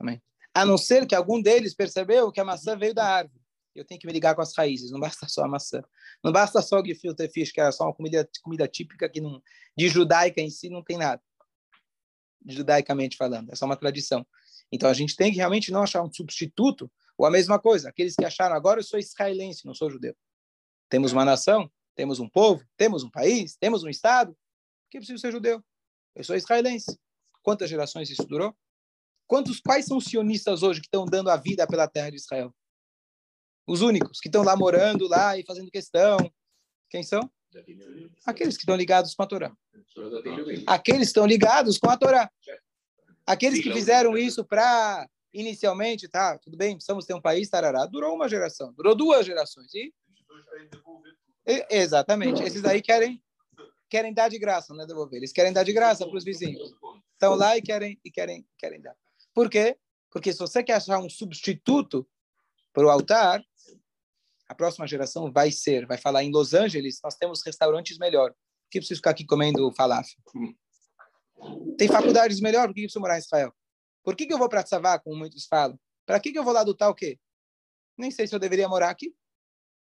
Também. 0.00 0.22
A 0.54 0.64
não 0.64 0.78
ser 0.78 1.06
que 1.06 1.14
algum 1.14 1.40
deles 1.40 1.74
percebeu 1.74 2.32
que 2.32 2.40
a 2.40 2.44
maçã 2.44 2.74
veio 2.76 2.94
da 2.94 3.06
árvore. 3.06 3.38
Eu 3.74 3.84
tenho 3.84 4.00
que 4.00 4.06
me 4.06 4.12
ligar 4.12 4.34
com 4.34 4.40
as 4.40 4.56
raízes, 4.56 4.90
não 4.90 4.98
basta 4.98 5.28
só 5.28 5.44
a 5.44 5.48
maçã. 5.48 5.82
Não 6.24 6.32
basta 6.32 6.60
só 6.62 6.80
o 6.80 6.84
gefilte 6.84 7.28
fish, 7.28 7.52
que 7.52 7.60
era 7.60 7.70
só 7.70 7.84
uma 7.84 7.94
comida, 7.94 8.28
comida 8.42 8.66
típica 8.66 9.08
que 9.08 9.20
não, 9.20 9.42
de 9.76 9.88
judaica 9.88 10.40
em 10.40 10.48
si 10.48 10.70
não 10.70 10.82
tem 10.82 10.96
nada. 10.96 11.22
Judaicamente 12.48 13.16
falando, 13.16 13.52
é 13.52 13.54
só 13.54 13.66
uma 13.66 13.76
tradição. 13.76 14.26
Então 14.72 14.88
a 14.88 14.94
gente 14.94 15.14
tem 15.14 15.30
que 15.30 15.36
realmente 15.36 15.70
não 15.70 15.82
achar 15.82 16.02
um 16.02 16.12
substituto 16.12 16.90
ou 17.16 17.26
a 17.26 17.30
mesma 17.30 17.58
coisa, 17.58 17.90
aqueles 17.90 18.14
que 18.16 18.24
acharam 18.24 18.56
agora 18.56 18.80
eu 18.80 18.84
sou 18.84 18.98
israelense, 18.98 19.66
não 19.66 19.74
sou 19.74 19.90
judeu. 19.90 20.16
Temos 20.88 21.12
uma 21.12 21.24
nação, 21.24 21.70
temos 21.94 22.18
um 22.18 22.28
povo, 22.28 22.64
temos 22.78 23.04
um 23.04 23.10
país, 23.10 23.56
temos 23.56 23.84
um 23.84 23.90
Estado. 23.90 24.34
Que 24.90 24.98
preciso 24.98 25.18
ser 25.18 25.30
judeu? 25.30 25.62
Eu 26.16 26.24
sou 26.24 26.34
israelense. 26.34 26.98
Quantas 27.42 27.68
gerações 27.68 28.08
isso 28.08 28.24
durou? 28.24 28.56
Quantos, 29.30 29.60
quais 29.60 29.86
são 29.86 29.98
os 29.98 30.06
sionistas 30.06 30.64
hoje 30.64 30.80
que 30.80 30.88
estão 30.88 31.04
dando 31.04 31.30
a 31.30 31.36
vida 31.36 31.64
pela 31.64 31.86
terra 31.86 32.10
de 32.10 32.16
Israel? 32.16 32.52
Os 33.64 33.80
únicos 33.80 34.18
que 34.18 34.26
estão 34.26 34.42
lá 34.42 34.56
morando 34.56 35.06
lá 35.06 35.38
e 35.38 35.44
fazendo 35.44 35.70
questão. 35.70 36.18
Quem 36.90 37.04
são? 37.04 37.30
Aqueles 38.26 38.56
que 38.56 38.62
estão 38.62 38.74
ligados 38.74 39.14
com 39.14 39.22
a 39.22 39.26
Torá. 39.28 39.56
Aqueles 40.66 41.02
que 41.02 41.06
estão 41.10 41.26
ligados 41.26 41.78
com 41.78 41.88
a 41.88 41.96
Torá. 41.96 42.28
Aqueles 43.24 43.62
que 43.62 43.72
fizeram 43.72 44.18
isso 44.18 44.44
para 44.44 45.08
inicialmente, 45.32 46.08
tá, 46.08 46.36
tudo 46.36 46.56
bem, 46.56 46.74
precisamos 46.74 47.04
ter 47.04 47.14
um 47.14 47.22
país, 47.22 47.48
tarará. 47.48 47.86
Durou 47.86 48.16
uma 48.16 48.28
geração, 48.28 48.72
durou 48.72 48.96
duas 48.96 49.24
gerações. 49.24 49.72
E 49.72 49.94
Exatamente. 51.70 52.42
Esses 52.42 52.64
aí 52.64 52.82
querem 52.82 53.22
querem 53.88 54.12
dar 54.12 54.28
de 54.28 54.40
graça, 54.40 54.74
não 54.74 54.82
é 54.82 54.86
devolver. 54.88 55.18
Eles 55.18 55.32
querem 55.32 55.52
dar 55.52 55.62
de 55.62 55.72
graça 55.72 56.04
para 56.04 56.18
os 56.18 56.24
vizinhos. 56.24 56.74
Estão 57.12 57.36
lá 57.36 57.56
e 57.56 57.62
querem 57.62 57.96
e 58.04 58.10
querem 58.10 58.44
querem 58.58 58.80
dar. 58.80 58.96
Por 59.34 59.48
quê? 59.48 59.76
Porque 60.10 60.32
se 60.32 60.38
você 60.38 60.62
quer 60.62 60.74
achar 60.74 60.98
um 60.98 61.08
substituto 61.08 62.08
para 62.72 62.86
o 62.86 62.90
altar, 62.90 63.42
a 64.48 64.54
próxima 64.54 64.86
geração 64.86 65.30
vai 65.32 65.52
ser, 65.52 65.86
vai 65.86 65.96
falar 65.96 66.24
em 66.24 66.30
Los 66.30 66.54
Angeles, 66.54 67.00
nós 67.02 67.14
temos 67.14 67.42
restaurantes 67.44 67.98
melhor. 67.98 68.30
Por 68.30 68.70
que 68.70 68.78
preciso 68.78 68.98
ficar 68.98 69.10
aqui 69.10 69.24
comendo 69.24 69.70
falafel? 69.72 70.18
Tem 71.78 71.88
faculdades 71.88 72.40
melhor, 72.40 72.66
por 72.66 72.74
que 72.74 72.82
preciso 72.82 73.00
morar 73.00 73.16
em 73.16 73.20
Israel? 73.20 73.54
Por 74.02 74.16
que, 74.16 74.26
que 74.26 74.32
eu 74.32 74.38
vou 74.38 74.48
para 74.48 74.62
Tzavá, 74.62 74.98
como 74.98 75.16
muitos 75.16 75.46
falam? 75.46 75.78
Para 76.04 76.18
que, 76.18 76.32
que 76.32 76.38
eu 76.38 76.44
vou 76.44 76.52
lá 76.52 76.64
do 76.64 76.74
tal 76.74 76.94
quê? 76.94 77.18
Nem 77.96 78.10
sei 78.10 78.26
se 78.26 78.34
eu 78.34 78.38
deveria 78.38 78.68
morar 78.68 78.90
aqui. 78.90 79.14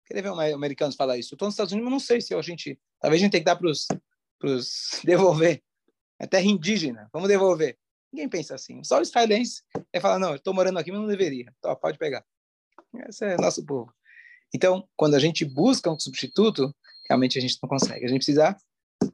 Queria 0.07 0.23
ver 0.23 0.31
um 0.31 0.38
americanos 0.38 0.94
falar 0.94 1.16
isso. 1.16 1.35
Estou 1.35 1.47
nos 1.47 1.55
Estados 1.55 1.73
Unidos, 1.73 1.90
não 1.90 2.01
sei 2.01 2.20
se 2.20 2.35
a 2.35 2.42
gente. 2.42 2.79
Talvez 3.01 3.20
a 3.20 3.25
gente 3.25 3.33
tenha 3.33 3.40
que 3.40 3.47
dar 3.47 3.57
para 3.57 3.68
os. 3.68 3.88
devolver. 5.05 5.62
É 6.18 6.27
terra 6.27 6.44
indígena, 6.44 7.09
vamos 7.12 7.29
devolver. 7.29 7.79
Ninguém 8.14 8.29
pensa 8.29 8.55
assim. 8.55 8.83
Só 8.85 9.00
o 9.00 9.03
israelense 9.03 9.64
é 9.92 9.98
falar: 9.98 10.20
não, 10.20 10.37
estou 10.37 10.55
morando 10.55 10.79
aqui, 10.79 10.92
mas 10.92 11.00
não 11.00 11.09
deveria. 11.09 11.53
Então, 11.59 11.74
pode 11.74 11.98
pegar. 11.98 12.24
Esse 13.09 13.24
é 13.24 13.37
nosso 13.37 13.66
povo. 13.66 13.92
Então, 14.55 14.88
quando 14.96 15.16
a 15.16 15.18
gente 15.18 15.44
busca 15.44 15.90
um 15.90 15.98
substituto, 15.98 16.72
realmente 17.09 17.37
a 17.37 17.42
gente 17.42 17.59
não 17.61 17.68
consegue. 17.68 18.05
A 18.05 18.09
gente 18.09 18.18
precisa 18.18 18.57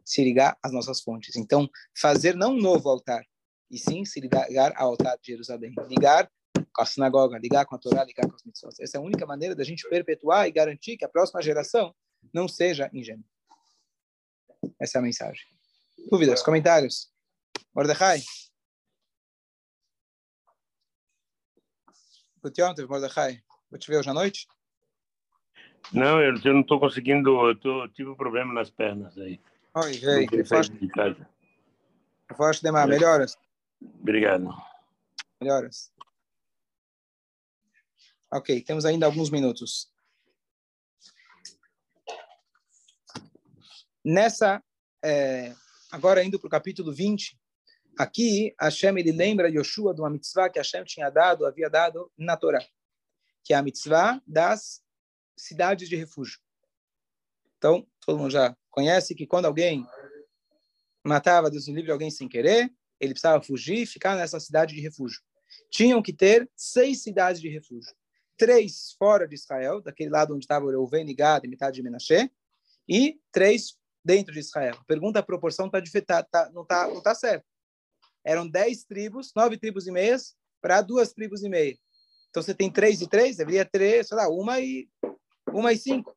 se 0.05 0.23
ligar 0.23 0.55
às 0.63 0.71
nossas 0.71 1.01
fontes. 1.01 1.35
Então, 1.35 1.67
fazer 1.99 2.37
não 2.37 2.53
um 2.53 2.61
novo 2.61 2.91
altar, 2.91 3.25
e 3.71 3.79
sim 3.79 4.05
se 4.05 4.21
ligar 4.21 4.75
ao 4.77 4.91
altar 4.91 5.17
de 5.17 5.29
Jerusalém. 5.29 5.73
Ligar 5.89 6.31
com 6.55 6.83
a 6.83 6.85
sinagoga, 6.85 7.39
ligar 7.39 7.65
com 7.65 7.75
a 7.75 7.79
Torá, 7.79 8.05
ligar 8.05 8.29
com 8.29 8.37
os 8.37 8.45
mitzvot. 8.45 8.75
Essa 8.83 8.99
é 8.99 9.01
a 9.01 9.03
única 9.03 9.25
maneira 9.25 9.55
da 9.55 9.65
gente 9.65 9.89
perpetuar 9.89 10.47
e 10.47 10.53
garantir 10.53 10.99
que 10.99 11.07
a 11.07 11.09
próxima 11.09 11.41
geração 11.41 11.95
não 12.35 12.47
seja 12.47 12.91
ingênua. 12.93 13.25
Essa 14.79 14.99
é 14.99 15.01
a 15.01 15.03
mensagem. 15.03 15.47
Dúvidas, 16.11 16.43
comentários? 16.43 17.11
Mordecai? 17.75 18.21
Gutiérrez, 22.42 22.87
Mordecai, 22.88 23.42
vou 23.70 23.79
te 23.79 23.90
ver 23.90 23.98
hoje 23.98 24.11
à 24.11 24.14
noite? 24.14 24.48
Não, 25.92 26.20
eu, 26.20 26.35
eu 26.44 26.55
não 26.55 26.61
estou 26.61 26.79
conseguindo, 26.79 27.48
eu 27.48 27.59
tô, 27.59 27.88
tive 27.88 28.11
um 28.11 28.14
problema 28.14 28.53
nas 28.53 28.70
pernas 28.70 29.16
aí. 29.18 29.40
Oi, 29.74 29.92
veio. 29.98 30.46
Forte 32.37 32.62
demais. 32.62 32.88
Melhoras. 32.88 33.37
Obrigado. 34.00 34.48
Melhoras. 35.40 35.92
Ok, 38.33 38.62
temos 38.62 38.85
ainda 38.85 39.07
alguns 39.07 39.31
minutos. 39.31 39.90
Nessa, 44.05 44.62
é, 45.03 45.53
agora 45.90 46.22
indo 46.22 46.38
para 46.38 46.46
o 46.46 46.50
capítulo 46.50 46.92
20, 46.92 47.39
aqui 47.98 48.55
Hashem 48.61 48.98
ele 48.98 49.12
lembra 49.12 49.50
Yoshua 49.50 49.94
de 49.94 50.00
uma 50.00 50.11
mitzvah 50.11 50.48
que 50.48 50.59
Hashem 50.59 50.85
tinha 50.85 51.11
dado, 51.11 51.46
havia 51.46 51.68
dado 51.68 52.11
na 52.16 52.37
Torá, 52.37 52.64
que 53.44 53.53
é 53.53 53.57
a 53.57 53.62
mitzvah 53.62 54.20
das 54.26 54.83
cidades 55.37 55.88
de 55.88 55.96
refúgio. 55.96 56.38
Então, 57.59 57.87
todo 58.05 58.18
mundo 58.18 58.31
já 58.31 58.57
conhece 58.70 59.14
que 59.14 59.26
quando 59.26 59.46
alguém 59.46 59.87
matava, 61.05 61.50
Deus 61.50 61.68
livre, 61.68 61.90
alguém 61.90 62.11
sem 62.11 62.29
querer, 62.29 62.72
ele 62.98 63.12
precisava 63.12 63.42
fugir 63.42 63.83
e 63.83 63.87
ficar 63.87 64.16
nessa 64.16 64.38
cidade 64.40 64.74
de 64.74 64.81
refúgio. 64.81 65.20
Tinham 65.70 66.03
que 66.03 66.12
ter 66.12 66.50
seis 66.57 67.03
cidades 67.03 67.40
de 67.40 67.48
refúgio 67.48 67.94
três 68.40 68.96
fora 68.98 69.29
de 69.29 69.35
Israel, 69.35 69.83
daquele 69.83 70.09
lado 70.09 70.35
onde 70.35 70.44
estava 70.44 70.70
Reuven 70.70 71.07
e 71.07 71.14
Gad, 71.14 71.44
metade 71.46 71.76
de 71.76 71.83
Menashe, 71.83 72.31
e 72.88 73.20
três 73.31 73.76
dentro 74.03 74.33
de 74.33 74.40
Israel. 74.40 74.79
Pergunta 74.87 75.18
a 75.18 75.22
proporção 75.22 75.68
tá, 75.68 75.79
tá, 76.07 76.22
tá, 76.22 76.50
não 76.50 76.62
está 76.62 76.88
não 76.88 77.03
tá. 77.03 77.14
Eram 78.25 78.49
dez 78.49 78.85
tribos, 78.85 79.33
nove 79.35 79.57
tribos 79.59 79.87
e 79.87 79.91
meias, 79.91 80.35
para 80.61 80.83
duas 80.83 81.13
tribos 81.13 81.43
e 81.43 81.49
meia. 81.49 81.77
Então 82.29 82.43
você 82.43 82.55
tem 82.55 82.71
três 82.71 83.01
e 83.01 83.09
três, 83.09 83.37
deveria 83.37 83.65
ter, 83.65 84.05
sei 84.05 84.17
lá, 84.17 84.29
uma 84.29 84.61
e 84.61 84.89
uma 85.53 85.73
e 85.73 85.79
cinco. 85.79 86.17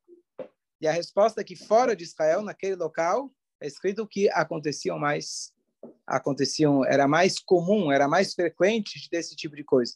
E 0.80 0.86
a 0.86 0.92
resposta 0.92 1.40
é 1.40 1.44
que 1.44 1.56
fora 1.56 1.96
de 1.96 2.04
Israel, 2.04 2.42
naquele 2.42 2.76
local, 2.76 3.32
é 3.60 3.66
escrito 3.66 4.06
que 4.06 4.28
aconteciam 4.30 4.98
mais, 4.98 5.52
aconteciam, 6.06 6.84
era 6.84 7.08
mais 7.08 7.38
comum, 7.38 7.90
era 7.90 8.06
mais 8.06 8.34
frequente 8.34 9.08
desse 9.10 9.34
tipo 9.34 9.56
de 9.56 9.64
coisa. 9.64 9.94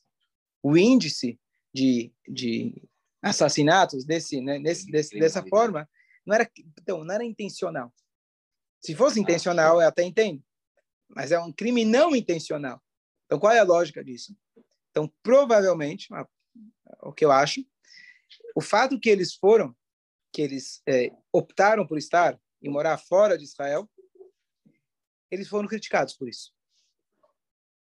O 0.63 0.77
índice 0.77 1.39
de, 1.75 2.13
de 2.27 2.83
assassinatos 3.23 4.05
desse, 4.05 4.41
né, 4.41 4.59
nesse, 4.59 4.91
desse, 4.91 5.19
dessa 5.19 5.45
forma, 5.47 5.89
não 6.25 6.35
era, 6.35 6.51
então, 6.81 7.05
não 7.05 7.15
era 7.15 7.25
intencional. 7.25 7.93
Se 8.81 8.95
fosse 8.95 9.21
intencional, 9.21 9.81
eu 9.81 9.89
até 9.89 10.03
entendo. 10.03 10.43
Mas 11.09 11.33
é 11.33 11.39
um 11.39 11.53
crime 11.53 11.85
não 11.85 12.15
intencional. 12.15 12.83
Então, 13.27 13.39
qual 13.39 13.53
é 13.53 13.59
a 13.59 13.65
lógica 13.65 14.05
disso? 14.05 14.37
Então, 14.91 15.13
provavelmente, 15.23 16.09
o 17.03 17.13
que 17.13 17.25
eu 17.25 17.31
acho, 17.31 17.65
o 18.55 18.61
fato 18.61 18.99
que 18.99 19.09
eles 19.09 19.35
foram, 19.35 19.77
que 20.33 20.43
eles 20.43 20.83
é, 20.87 21.13
optaram 21.33 21.87
por 21.87 21.99
estar 21.99 22.39
e 22.61 22.69
morar 22.69 22.99
fora 22.99 23.39
de 23.39 23.45
Israel, 23.45 23.89
eles 25.31 25.49
foram 25.49 25.69
criticados 25.69 26.15
por 26.15 26.29
isso. 26.29 26.53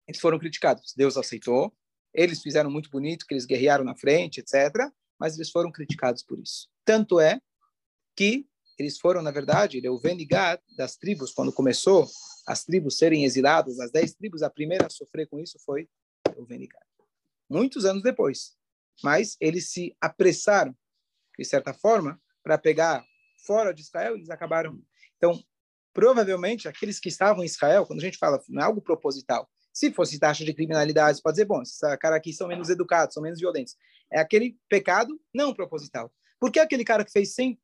Eles 0.07 0.21
foram 0.21 0.39
criticados. 0.39 0.95
Deus 0.97 1.17
aceitou, 1.17 1.75
eles 2.12 2.43
fizeram 2.43 2.71
muito 2.71 2.91
bonito, 2.91 3.27
que 3.27 3.35
eles 3.35 3.47
guerrearam 3.47 3.85
na 3.85 3.97
frente, 3.97 4.41
etc. 4.41 4.91
Mas 5.19 5.35
eles 5.37 5.51
foram 5.51 5.71
criticados 5.71 6.23
por 6.23 6.39
isso. 6.39 6.69
Tanto 6.85 7.21
é 7.21 7.41
que 8.15 8.47
eles 8.79 8.99
foram, 8.99 9.23
na 9.23 9.31
verdade, 9.31 9.81
Reuven 9.81 10.21
e 10.21 10.25
Gad, 10.25 10.61
das 10.77 10.97
tribos, 10.97 11.33
quando 11.33 11.53
começou 11.53 12.09
as 12.46 12.64
tribos 12.64 12.96
serem 12.96 13.24
exiladas, 13.24 13.80
as 13.80 13.90
dez 13.90 14.14
tribos, 14.14 14.42
a 14.42 14.50
primeira 14.50 14.87
a 14.87 14.90
sofrer 14.90 15.26
com 15.26 15.40
isso 15.40 15.59
foi 15.59 15.88
Reuven 16.35 16.62
e 16.62 16.66
Gad. 16.66 16.82
Muitos 17.48 17.85
anos 17.85 18.02
depois. 18.02 18.56
Mas 19.02 19.37
eles 19.40 19.70
se 19.70 19.94
apressaram, 20.00 20.74
de 21.38 21.44
certa 21.44 21.74
forma, 21.74 22.20
para 22.42 22.56
pegar 22.56 23.04
fora 23.44 23.74
de 23.74 23.82
Israel, 23.82 24.14
eles 24.14 24.30
acabaram. 24.30 24.80
Então, 25.16 25.38
provavelmente, 25.92 26.68
aqueles 26.68 26.98
que 26.98 27.09
estavam 27.09 27.42
em 27.42 27.46
Israel, 27.46 27.85
quando 27.85 28.00
a 28.00 28.04
gente 28.04 28.18
fala, 28.18 28.42
não 28.48 28.62
é 28.62 28.64
algo 28.64 28.80
proposital, 28.80 29.50
se 29.72 29.92
fosse 29.92 30.18
taxa 30.18 30.42
de 30.42 30.54
criminalidade, 30.54 31.20
pode 31.20 31.35
dizer, 31.35 31.44
bom, 31.44 31.61
esses 31.61 31.78
caras 32.00 32.16
aqui 32.16 32.32
são 32.32 32.48
menos 32.48 32.70
educados, 32.70 33.12
são 33.12 33.22
menos 33.22 33.38
violentos. 33.38 33.76
É 34.11 34.18
aquele 34.18 34.56
pecado 34.70 35.20
não 35.35 35.52
proposital. 35.52 36.11
Por 36.40 36.50
que 36.50 36.59
aquele 36.59 36.85
cara 36.85 37.04
que 37.04 37.12
fez 37.12 37.35
sem, 37.35 37.61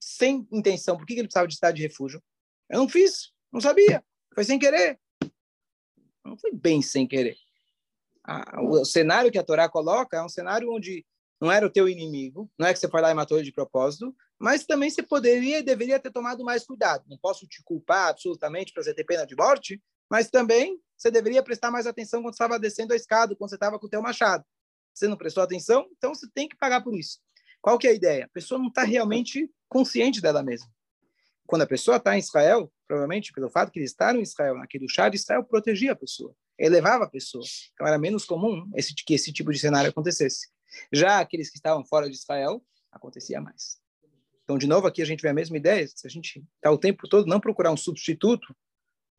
sem 0.00 0.48
intenção, 0.50 0.96
por 0.96 1.04
que 1.04 1.12
ele 1.12 1.24
precisava 1.24 1.46
de 1.46 1.52
estado 1.52 1.74
de 1.74 1.82
refúgio? 1.82 2.22
Eu 2.70 2.78
não 2.78 2.88
fiz, 2.88 3.33
não 3.54 3.60
sabia. 3.60 4.04
Foi 4.34 4.42
sem 4.42 4.58
querer. 4.58 4.98
Não 6.24 6.36
foi 6.36 6.52
bem 6.52 6.82
sem 6.82 7.06
querer. 7.06 7.36
o 8.58 8.84
cenário 8.84 9.30
que 9.30 9.38
a 9.38 9.44
Torá 9.44 9.68
coloca 9.68 10.16
é 10.16 10.22
um 10.22 10.28
cenário 10.28 10.72
onde 10.72 11.06
não 11.40 11.52
era 11.52 11.66
o 11.66 11.70
teu 11.70 11.88
inimigo, 11.88 12.50
não 12.58 12.66
é 12.66 12.72
que 12.72 12.78
você 12.78 12.88
foi 12.88 13.00
lá 13.00 13.10
e 13.10 13.14
matou 13.14 13.36
ele 13.36 13.44
de 13.44 13.52
propósito, 13.52 14.14
mas 14.38 14.64
também 14.64 14.88
você 14.88 15.02
poderia 15.02 15.58
e 15.58 15.62
deveria 15.62 16.00
ter 16.00 16.10
tomado 16.10 16.42
mais 16.42 16.64
cuidado. 16.64 17.04
Não 17.06 17.18
posso 17.18 17.46
te 17.46 17.62
culpar 17.62 18.08
absolutamente 18.08 18.72
para 18.72 18.82
você 18.82 18.94
ter 18.94 19.04
pena 19.04 19.26
de 19.26 19.36
morte, 19.36 19.80
mas 20.10 20.30
também 20.30 20.80
você 20.96 21.10
deveria 21.10 21.42
prestar 21.42 21.70
mais 21.70 21.86
atenção 21.86 22.22
quando 22.22 22.32
estava 22.32 22.58
descendo 22.58 22.92
a 22.92 22.96
escada, 22.96 23.36
quando 23.36 23.50
você 23.50 23.56
estava 23.56 23.78
com 23.78 23.86
o 23.86 23.90
teu 23.90 24.00
machado. 24.00 24.44
Você 24.92 25.06
não 25.06 25.16
prestou 25.16 25.42
atenção, 25.42 25.86
então 25.96 26.14
você 26.14 26.26
tem 26.34 26.48
que 26.48 26.56
pagar 26.56 26.82
por 26.82 26.98
isso. 26.98 27.20
Qual 27.60 27.78
que 27.78 27.86
é 27.86 27.90
a 27.90 27.94
ideia? 27.94 28.24
A 28.24 28.28
pessoa 28.28 28.58
não 28.58 28.68
está 28.68 28.82
realmente 28.84 29.50
consciente 29.68 30.20
dela 30.20 30.42
mesma. 30.42 30.68
Quando 31.46 31.62
a 31.62 31.66
pessoa 31.66 31.98
está 31.98 32.16
em 32.16 32.20
Israel, 32.20 32.72
provavelmente 32.86 33.32
pelo 33.32 33.48
fato 33.50 33.70
que 33.70 33.78
eles 33.78 33.90
estavam 33.90 34.20
em 34.20 34.22
Israel, 34.22 34.56
naquele 34.56 34.88
chá 34.88 35.08
de 35.08 35.16
Israel 35.16 35.44
protegia 35.44 35.92
a 35.92 35.96
pessoa, 35.96 36.34
elevava 36.58 37.04
a 37.04 37.10
pessoa. 37.10 37.44
Então 37.72 37.86
era 37.86 37.98
menos 37.98 38.24
comum 38.24 38.70
esse, 38.74 38.94
que 38.94 39.14
esse 39.14 39.32
tipo 39.32 39.52
de 39.52 39.58
cenário 39.58 39.90
acontecesse. 39.90 40.48
Já 40.92 41.20
aqueles 41.20 41.50
que 41.50 41.56
estavam 41.56 41.84
fora 41.84 42.08
de 42.08 42.16
Israel, 42.16 42.64
acontecia 42.90 43.40
mais. 43.40 43.78
Então, 44.44 44.58
de 44.58 44.66
novo, 44.66 44.86
aqui 44.86 45.00
a 45.00 45.06
gente 45.06 45.22
vê 45.22 45.28
a 45.28 45.34
mesma 45.34 45.56
ideia. 45.56 45.86
Se 45.88 46.06
a 46.06 46.10
gente 46.10 46.44
está 46.56 46.70
o 46.70 46.78
tempo 46.78 47.08
todo 47.08 47.26
não 47.26 47.40
procurar 47.40 47.72
um 47.72 47.76
substituto 47.76 48.54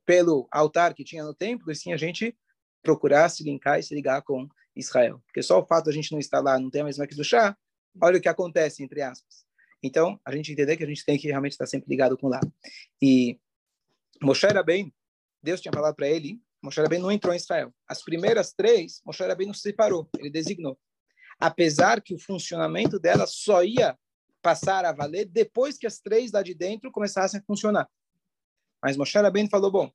pelo 0.05 0.47
altar 0.51 0.93
que 0.93 1.03
tinha 1.03 1.23
no 1.23 1.33
templo, 1.33 1.71
e 1.71 1.75
sim 1.75 1.91
a 1.91 1.97
gente 1.97 2.37
procurar 2.83 3.27
se 3.29 3.43
linkar 3.43 3.79
e 3.79 3.83
se 3.83 3.95
ligar 3.95 4.21
com 4.21 4.47
Israel. 4.75 5.19
Porque 5.25 5.41
só 5.41 5.59
o 5.59 5.65
fato 5.65 5.85
de 5.85 5.89
a 5.89 5.93
gente 5.93 6.11
não 6.11 6.19
estar 6.19 6.39
lá, 6.39 6.59
não 6.59 6.69
ter 6.69 6.81
a 6.81 6.83
mesma 6.83 7.07
que 7.07 7.15
do 7.15 7.23
chá, 7.23 7.57
olha 7.99 8.17
o 8.17 8.21
que 8.21 8.29
acontece, 8.29 8.83
entre 8.83 9.01
aspas. 9.01 9.45
Então, 9.81 10.19
a 10.23 10.35
gente 10.35 10.51
entender 10.51 10.77
que 10.77 10.83
a 10.83 10.87
gente 10.87 11.03
tem 11.03 11.17
que 11.17 11.27
realmente 11.27 11.53
estar 11.53 11.65
sempre 11.65 11.89
ligado 11.89 12.17
com 12.17 12.27
lá. 12.27 12.39
E 13.01 13.39
Moshe 14.21 14.45
era 14.45 14.63
bem, 14.63 14.93
Deus 15.41 15.61
tinha 15.61 15.71
falado 15.71 15.95
para 15.95 16.07
ele, 16.07 16.41
Moshe 16.61 16.79
era 16.79 16.89
bem 16.89 16.99
não 16.99 17.11
entrou 17.11 17.33
em 17.33 17.37
Israel. 17.37 17.73
As 17.87 18.03
primeiras 18.03 18.53
três, 18.53 19.01
Moshe 19.05 19.21
era 19.21 19.35
bem 19.35 19.47
não 19.47 19.53
se 19.53 19.61
separou, 19.61 20.09
ele 20.17 20.29
designou. 20.29 20.79
Apesar 21.39 22.01
que 22.01 22.13
o 22.13 22.19
funcionamento 22.19 22.99
dela 22.99 23.27
só 23.27 23.63
ia 23.63 23.97
passar 24.41 24.85
a 24.85 24.91
valer 24.91 25.25
depois 25.25 25.77
que 25.77 25.87
as 25.87 25.99
três 25.99 26.31
lá 26.31 26.41
de 26.41 26.53
dentro 26.53 26.91
começassem 26.91 27.39
a 27.39 27.43
funcionar. 27.43 27.89
Mas 28.81 28.95
Moshe 28.95 29.17
Rabbeinu 29.17 29.49
falou, 29.49 29.71
bom, 29.71 29.91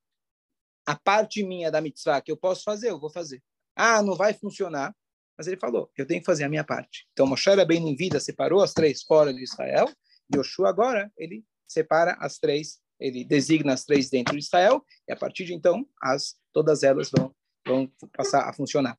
a 0.85 0.99
parte 0.99 1.43
minha 1.45 1.71
da 1.71 1.81
mitzvah 1.81 2.21
que 2.21 2.33
eu 2.33 2.37
posso 2.37 2.65
fazer, 2.65 2.91
eu 2.91 2.99
vou 2.99 3.11
fazer. 3.11 3.43
Ah, 3.77 4.03
não 4.03 4.17
vai 4.17 4.35
funcionar. 4.35 4.95
Mas 5.39 5.47
ele 5.47 5.57
falou, 5.57 5.91
eu 5.97 6.05
tenho 6.05 6.21
que 6.21 6.27
fazer 6.27 6.45
a 6.45 6.49
minha 6.49 6.65
parte. 6.65 7.07
Então 7.13 7.27
Moshe 7.27 7.49
Rabbeinu 7.49 7.89
em 7.89 7.97
vida 7.97 8.19
separou 8.19 8.61
as 8.61 8.75
três 8.75 9.03
fora 9.03 9.33
de 9.33 9.43
Israel. 9.43 9.89
E 10.29 10.37
Yoshua 10.37 10.69
agora, 10.69 11.13
ele 11.17 11.45
separa 11.67 12.17
as 12.21 12.39
três, 12.39 12.81
ele 13.01 13.25
designa 13.25 13.73
as 13.73 13.85
três 13.85 14.11
dentro 14.11 14.37
de 14.37 14.45
Israel. 14.45 14.85
E 15.09 15.13
a 15.13 15.17
partir 15.17 15.45
de 15.45 15.55
então, 15.55 15.89
as, 16.01 16.37
todas 16.53 16.83
elas 16.83 17.11
vão, 17.11 17.35
vão 17.67 17.93
passar 18.13 18.49
a 18.49 18.53
funcionar. 18.53 18.99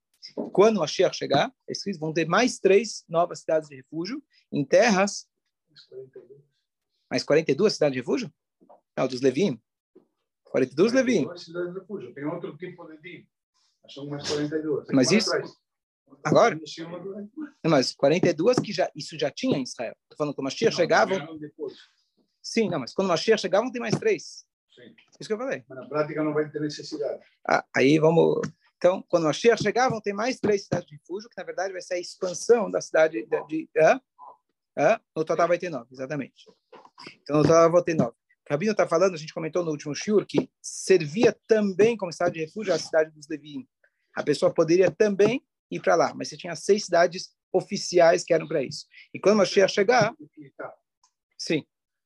Quando 0.51 0.79
Mashiach 0.79 1.15
chegar, 1.15 1.53
esses 1.67 1.97
vão 1.97 2.13
ter 2.13 2.27
mais 2.27 2.59
três 2.59 3.03
novas 3.07 3.39
cidades 3.39 3.69
de 3.69 3.75
refúgio 3.75 4.21
em 4.51 4.65
terras. 4.65 5.27
Mais 7.09 7.23
42 7.23 7.73
cidades 7.73 7.93
de 7.93 7.99
refúgio? 7.99 8.33
Não, 8.97 9.07
dos 9.07 9.21
Levim. 9.21 9.59
42 10.45 10.93
Levim. 10.93 11.27
Tem 12.13 12.25
outro 12.25 12.57
tipo 12.57 12.85
de 12.87 13.01
DIN. 13.01 13.27
São 13.89 14.07
mais 14.07 14.27
42. 14.27 14.87
Mas 14.91 15.11
isso... 15.11 15.31
Agora? 16.25 16.59
Não, 17.63 17.71
mas 17.71 17.95
42 17.95 18.59
que 18.59 18.73
já, 18.73 18.91
isso 18.93 19.17
já 19.17 19.31
tinha 19.31 19.57
em 19.57 19.63
Israel. 19.63 19.95
Estou 20.03 20.17
falando 20.17 20.35
que 20.35 20.41
o 20.41 20.43
Mashiach 20.43 20.75
chegava... 20.75 21.15
Sim, 22.41 22.69
não, 22.69 22.79
mas 22.79 22.93
quando 22.93 23.07
o 23.07 23.09
Mashiach 23.09 23.41
chegava, 23.41 23.71
tem 23.71 23.81
mais 23.81 23.95
três. 23.95 24.45
Sim. 24.73 24.95
Isso 25.19 25.27
que 25.27 25.33
eu 25.33 25.37
falei. 25.37 25.63
Mas 25.67 25.77
na 25.77 25.87
prática 25.87 26.23
não 26.23 26.33
vai 26.33 26.49
ter 26.49 26.61
necessidade. 26.61 27.21
Ah, 27.47 27.65
aí 27.75 27.99
vamos... 27.99 28.41
Então, 28.77 29.03
quando 29.09 29.23
o 29.23 29.27
Mashiach 29.27 29.61
chegar, 29.61 29.89
vão 29.89 30.01
ter 30.01 30.13
mais 30.13 30.39
três 30.39 30.63
cidades 30.63 30.87
de 30.87 30.95
refúgio, 30.95 31.29
que 31.29 31.37
na 31.37 31.43
verdade 31.43 31.71
vai 31.71 31.81
ser 31.81 31.95
a 31.95 31.99
expansão 31.99 32.71
da 32.71 32.81
cidade 32.81 33.27
de... 33.27 33.47
de, 33.47 33.69
de 33.73 34.01
no 35.15 35.23
total 35.23 35.47
vai 35.47 35.59
ter 35.59 35.69
nove, 35.69 35.87
exatamente. 35.91 36.45
Então, 37.21 37.37
no 37.37 37.43
total 37.43 37.71
vai 37.71 37.83
ter 37.83 37.93
nove. 37.93 38.15
Rabino 38.49 38.71
está 38.71 38.87
falando, 38.87 39.13
a 39.13 39.17
gente 39.17 39.33
comentou 39.33 39.63
no 39.63 39.71
último 39.71 39.95
shiur, 39.95 40.25
que 40.25 40.49
servia 40.61 41.37
também 41.47 41.95
como 41.95 42.11
cidade 42.11 42.33
de 42.33 42.41
refúgio 42.41 42.73
a 42.73 42.79
cidade 42.79 43.11
dos 43.11 43.27
Levim. 43.29 43.67
A 44.15 44.23
pessoa 44.23 44.53
poderia 44.53 44.91
também 44.91 45.41
ir 45.69 45.79
para 45.79 45.95
lá, 45.95 46.13
mas 46.13 46.27
você 46.27 46.35
tinha 46.35 46.55
seis 46.55 46.85
cidades 46.85 47.33
oficiais 47.53 48.23
que 48.23 48.33
eram 48.33 48.47
para 48.47 48.61
isso. 48.63 48.87
E 49.13 49.19
quando 49.19 49.37
Mashiach 49.37 49.71
chegar, 49.71 50.13
sim. 51.37 51.65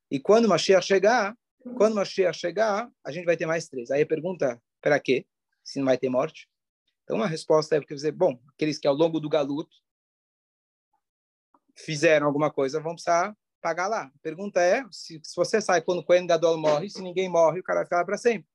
E 0.10 0.20
quando 0.20 0.48
Mashiach 0.48 0.86
chegar, 0.86 1.36
quando 1.78 1.96
Mashiach 1.96 2.38
chegar, 2.38 2.90
a 3.04 3.12
gente 3.12 3.26
vai 3.26 3.36
ter 3.36 3.46
mais 3.46 3.68
três. 3.68 3.90
Aí 3.92 4.02
a 4.02 4.08
pergunta, 4.08 4.62
para 4.82 5.00
quê? 5.00 5.26
Se 5.64 5.80
não 5.80 5.86
vai 5.86 5.98
ter 5.98 6.10
morte? 6.10 6.48
Então 7.04 7.22
a 7.22 7.28
resposta 7.28 7.76
é 7.76 7.80
porque 7.80 7.96
dizer, 7.96 8.12
bom, 8.12 8.40
aqueles 8.54 8.78
que 8.78 8.88
ao 8.88 8.94
longo 8.94 9.20
do 9.20 9.30
galuto 9.30 9.76
fizeram 11.76 12.26
alguma 12.26 12.52
coisa 12.52 12.80
vão 12.80 12.94
precisar 12.94 13.36
pagar 13.62 13.88
lá. 13.88 14.04
A 14.04 14.20
pergunta 14.22 14.62
é, 14.62 14.86
se, 14.92 15.20
se 15.24 15.36
você 15.36 15.60
sai 15.60 15.82
quando 15.82 16.00
o 16.00 16.04
Cohen 16.04 16.28
Gadol 16.28 16.58
morre, 16.58 16.90
se 16.90 17.02
ninguém 17.02 17.28
morre, 17.28 17.60
o 17.60 17.64
cara 17.64 17.80
vai 17.80 17.86
ficar 17.86 18.06
para 18.06 18.18
sempre. 18.18 18.48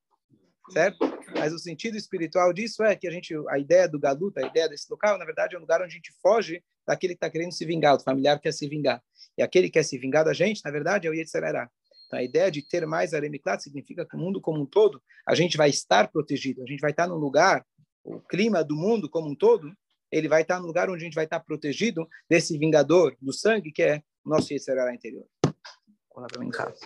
certo? 0.72 0.98
Mas 1.34 1.52
o 1.52 1.58
sentido 1.58 1.96
espiritual 1.96 2.52
disso 2.52 2.82
é 2.84 2.94
que 2.94 3.08
a 3.08 3.10
gente, 3.10 3.34
a 3.48 3.58
ideia 3.58 3.88
do 3.88 3.98
galuta, 3.98 4.40
a 4.40 4.46
ideia 4.46 4.68
desse 4.68 4.86
local, 4.90 5.18
na 5.18 5.24
verdade, 5.24 5.54
é 5.54 5.58
um 5.58 5.62
lugar 5.62 5.80
onde 5.82 5.92
a 5.92 5.96
gente 5.96 6.12
foge 6.22 6.62
daquele 6.86 7.14
que 7.14 7.18
está 7.18 7.30
querendo 7.30 7.52
se 7.52 7.64
vingar, 7.64 7.96
do 7.96 8.04
familiar 8.04 8.36
que 8.36 8.44
quer 8.44 8.52
se 8.52 8.68
vingar. 8.68 9.02
E 9.40 9.42
aquele 9.42 9.68
que 9.68 9.72
quer 9.72 9.84
se 9.84 9.96
vingar 9.96 10.22
da 10.22 10.34
gente, 10.34 10.60
na 10.62 10.70
verdade, 10.70 11.06
é 11.06 11.10
o 11.10 11.14
Yetzirará. 11.14 11.70
Então, 12.06 12.18
a 12.18 12.22
ideia 12.22 12.50
de 12.50 12.60
ter 12.60 12.86
mais 12.86 13.14
Aremiklat 13.14 13.62
significa 13.62 14.04
que 14.04 14.14
o 14.14 14.18
mundo 14.18 14.38
como 14.38 14.60
um 14.60 14.66
todo, 14.66 15.02
a 15.26 15.34
gente 15.34 15.56
vai 15.56 15.70
estar 15.70 16.08
protegido, 16.08 16.62
a 16.62 16.66
gente 16.66 16.80
vai 16.80 16.90
estar 16.90 17.06
num 17.06 17.14
lugar, 17.14 17.64
o 18.04 18.20
clima 18.20 18.62
do 18.62 18.76
mundo 18.76 19.08
como 19.08 19.30
um 19.30 19.34
todo, 19.34 19.72
ele 20.12 20.28
vai 20.28 20.42
estar 20.42 20.60
num 20.60 20.66
lugar 20.66 20.90
onde 20.90 21.02
a 21.02 21.06
gente 21.06 21.14
vai 21.14 21.24
estar 21.24 21.40
protegido 21.40 22.06
desse 22.28 22.58
vingador 22.58 23.16
do 23.18 23.32
sangue 23.32 23.72
que 23.72 23.82
é 23.82 24.02
o 24.22 24.28
nosso 24.28 24.52
Yetzirará 24.52 24.94
interior. 24.94 25.24
Olá 26.10 26.26
para 26.26 26.38
mim 26.38 26.48
em 26.48 26.50
casa. 26.50 26.78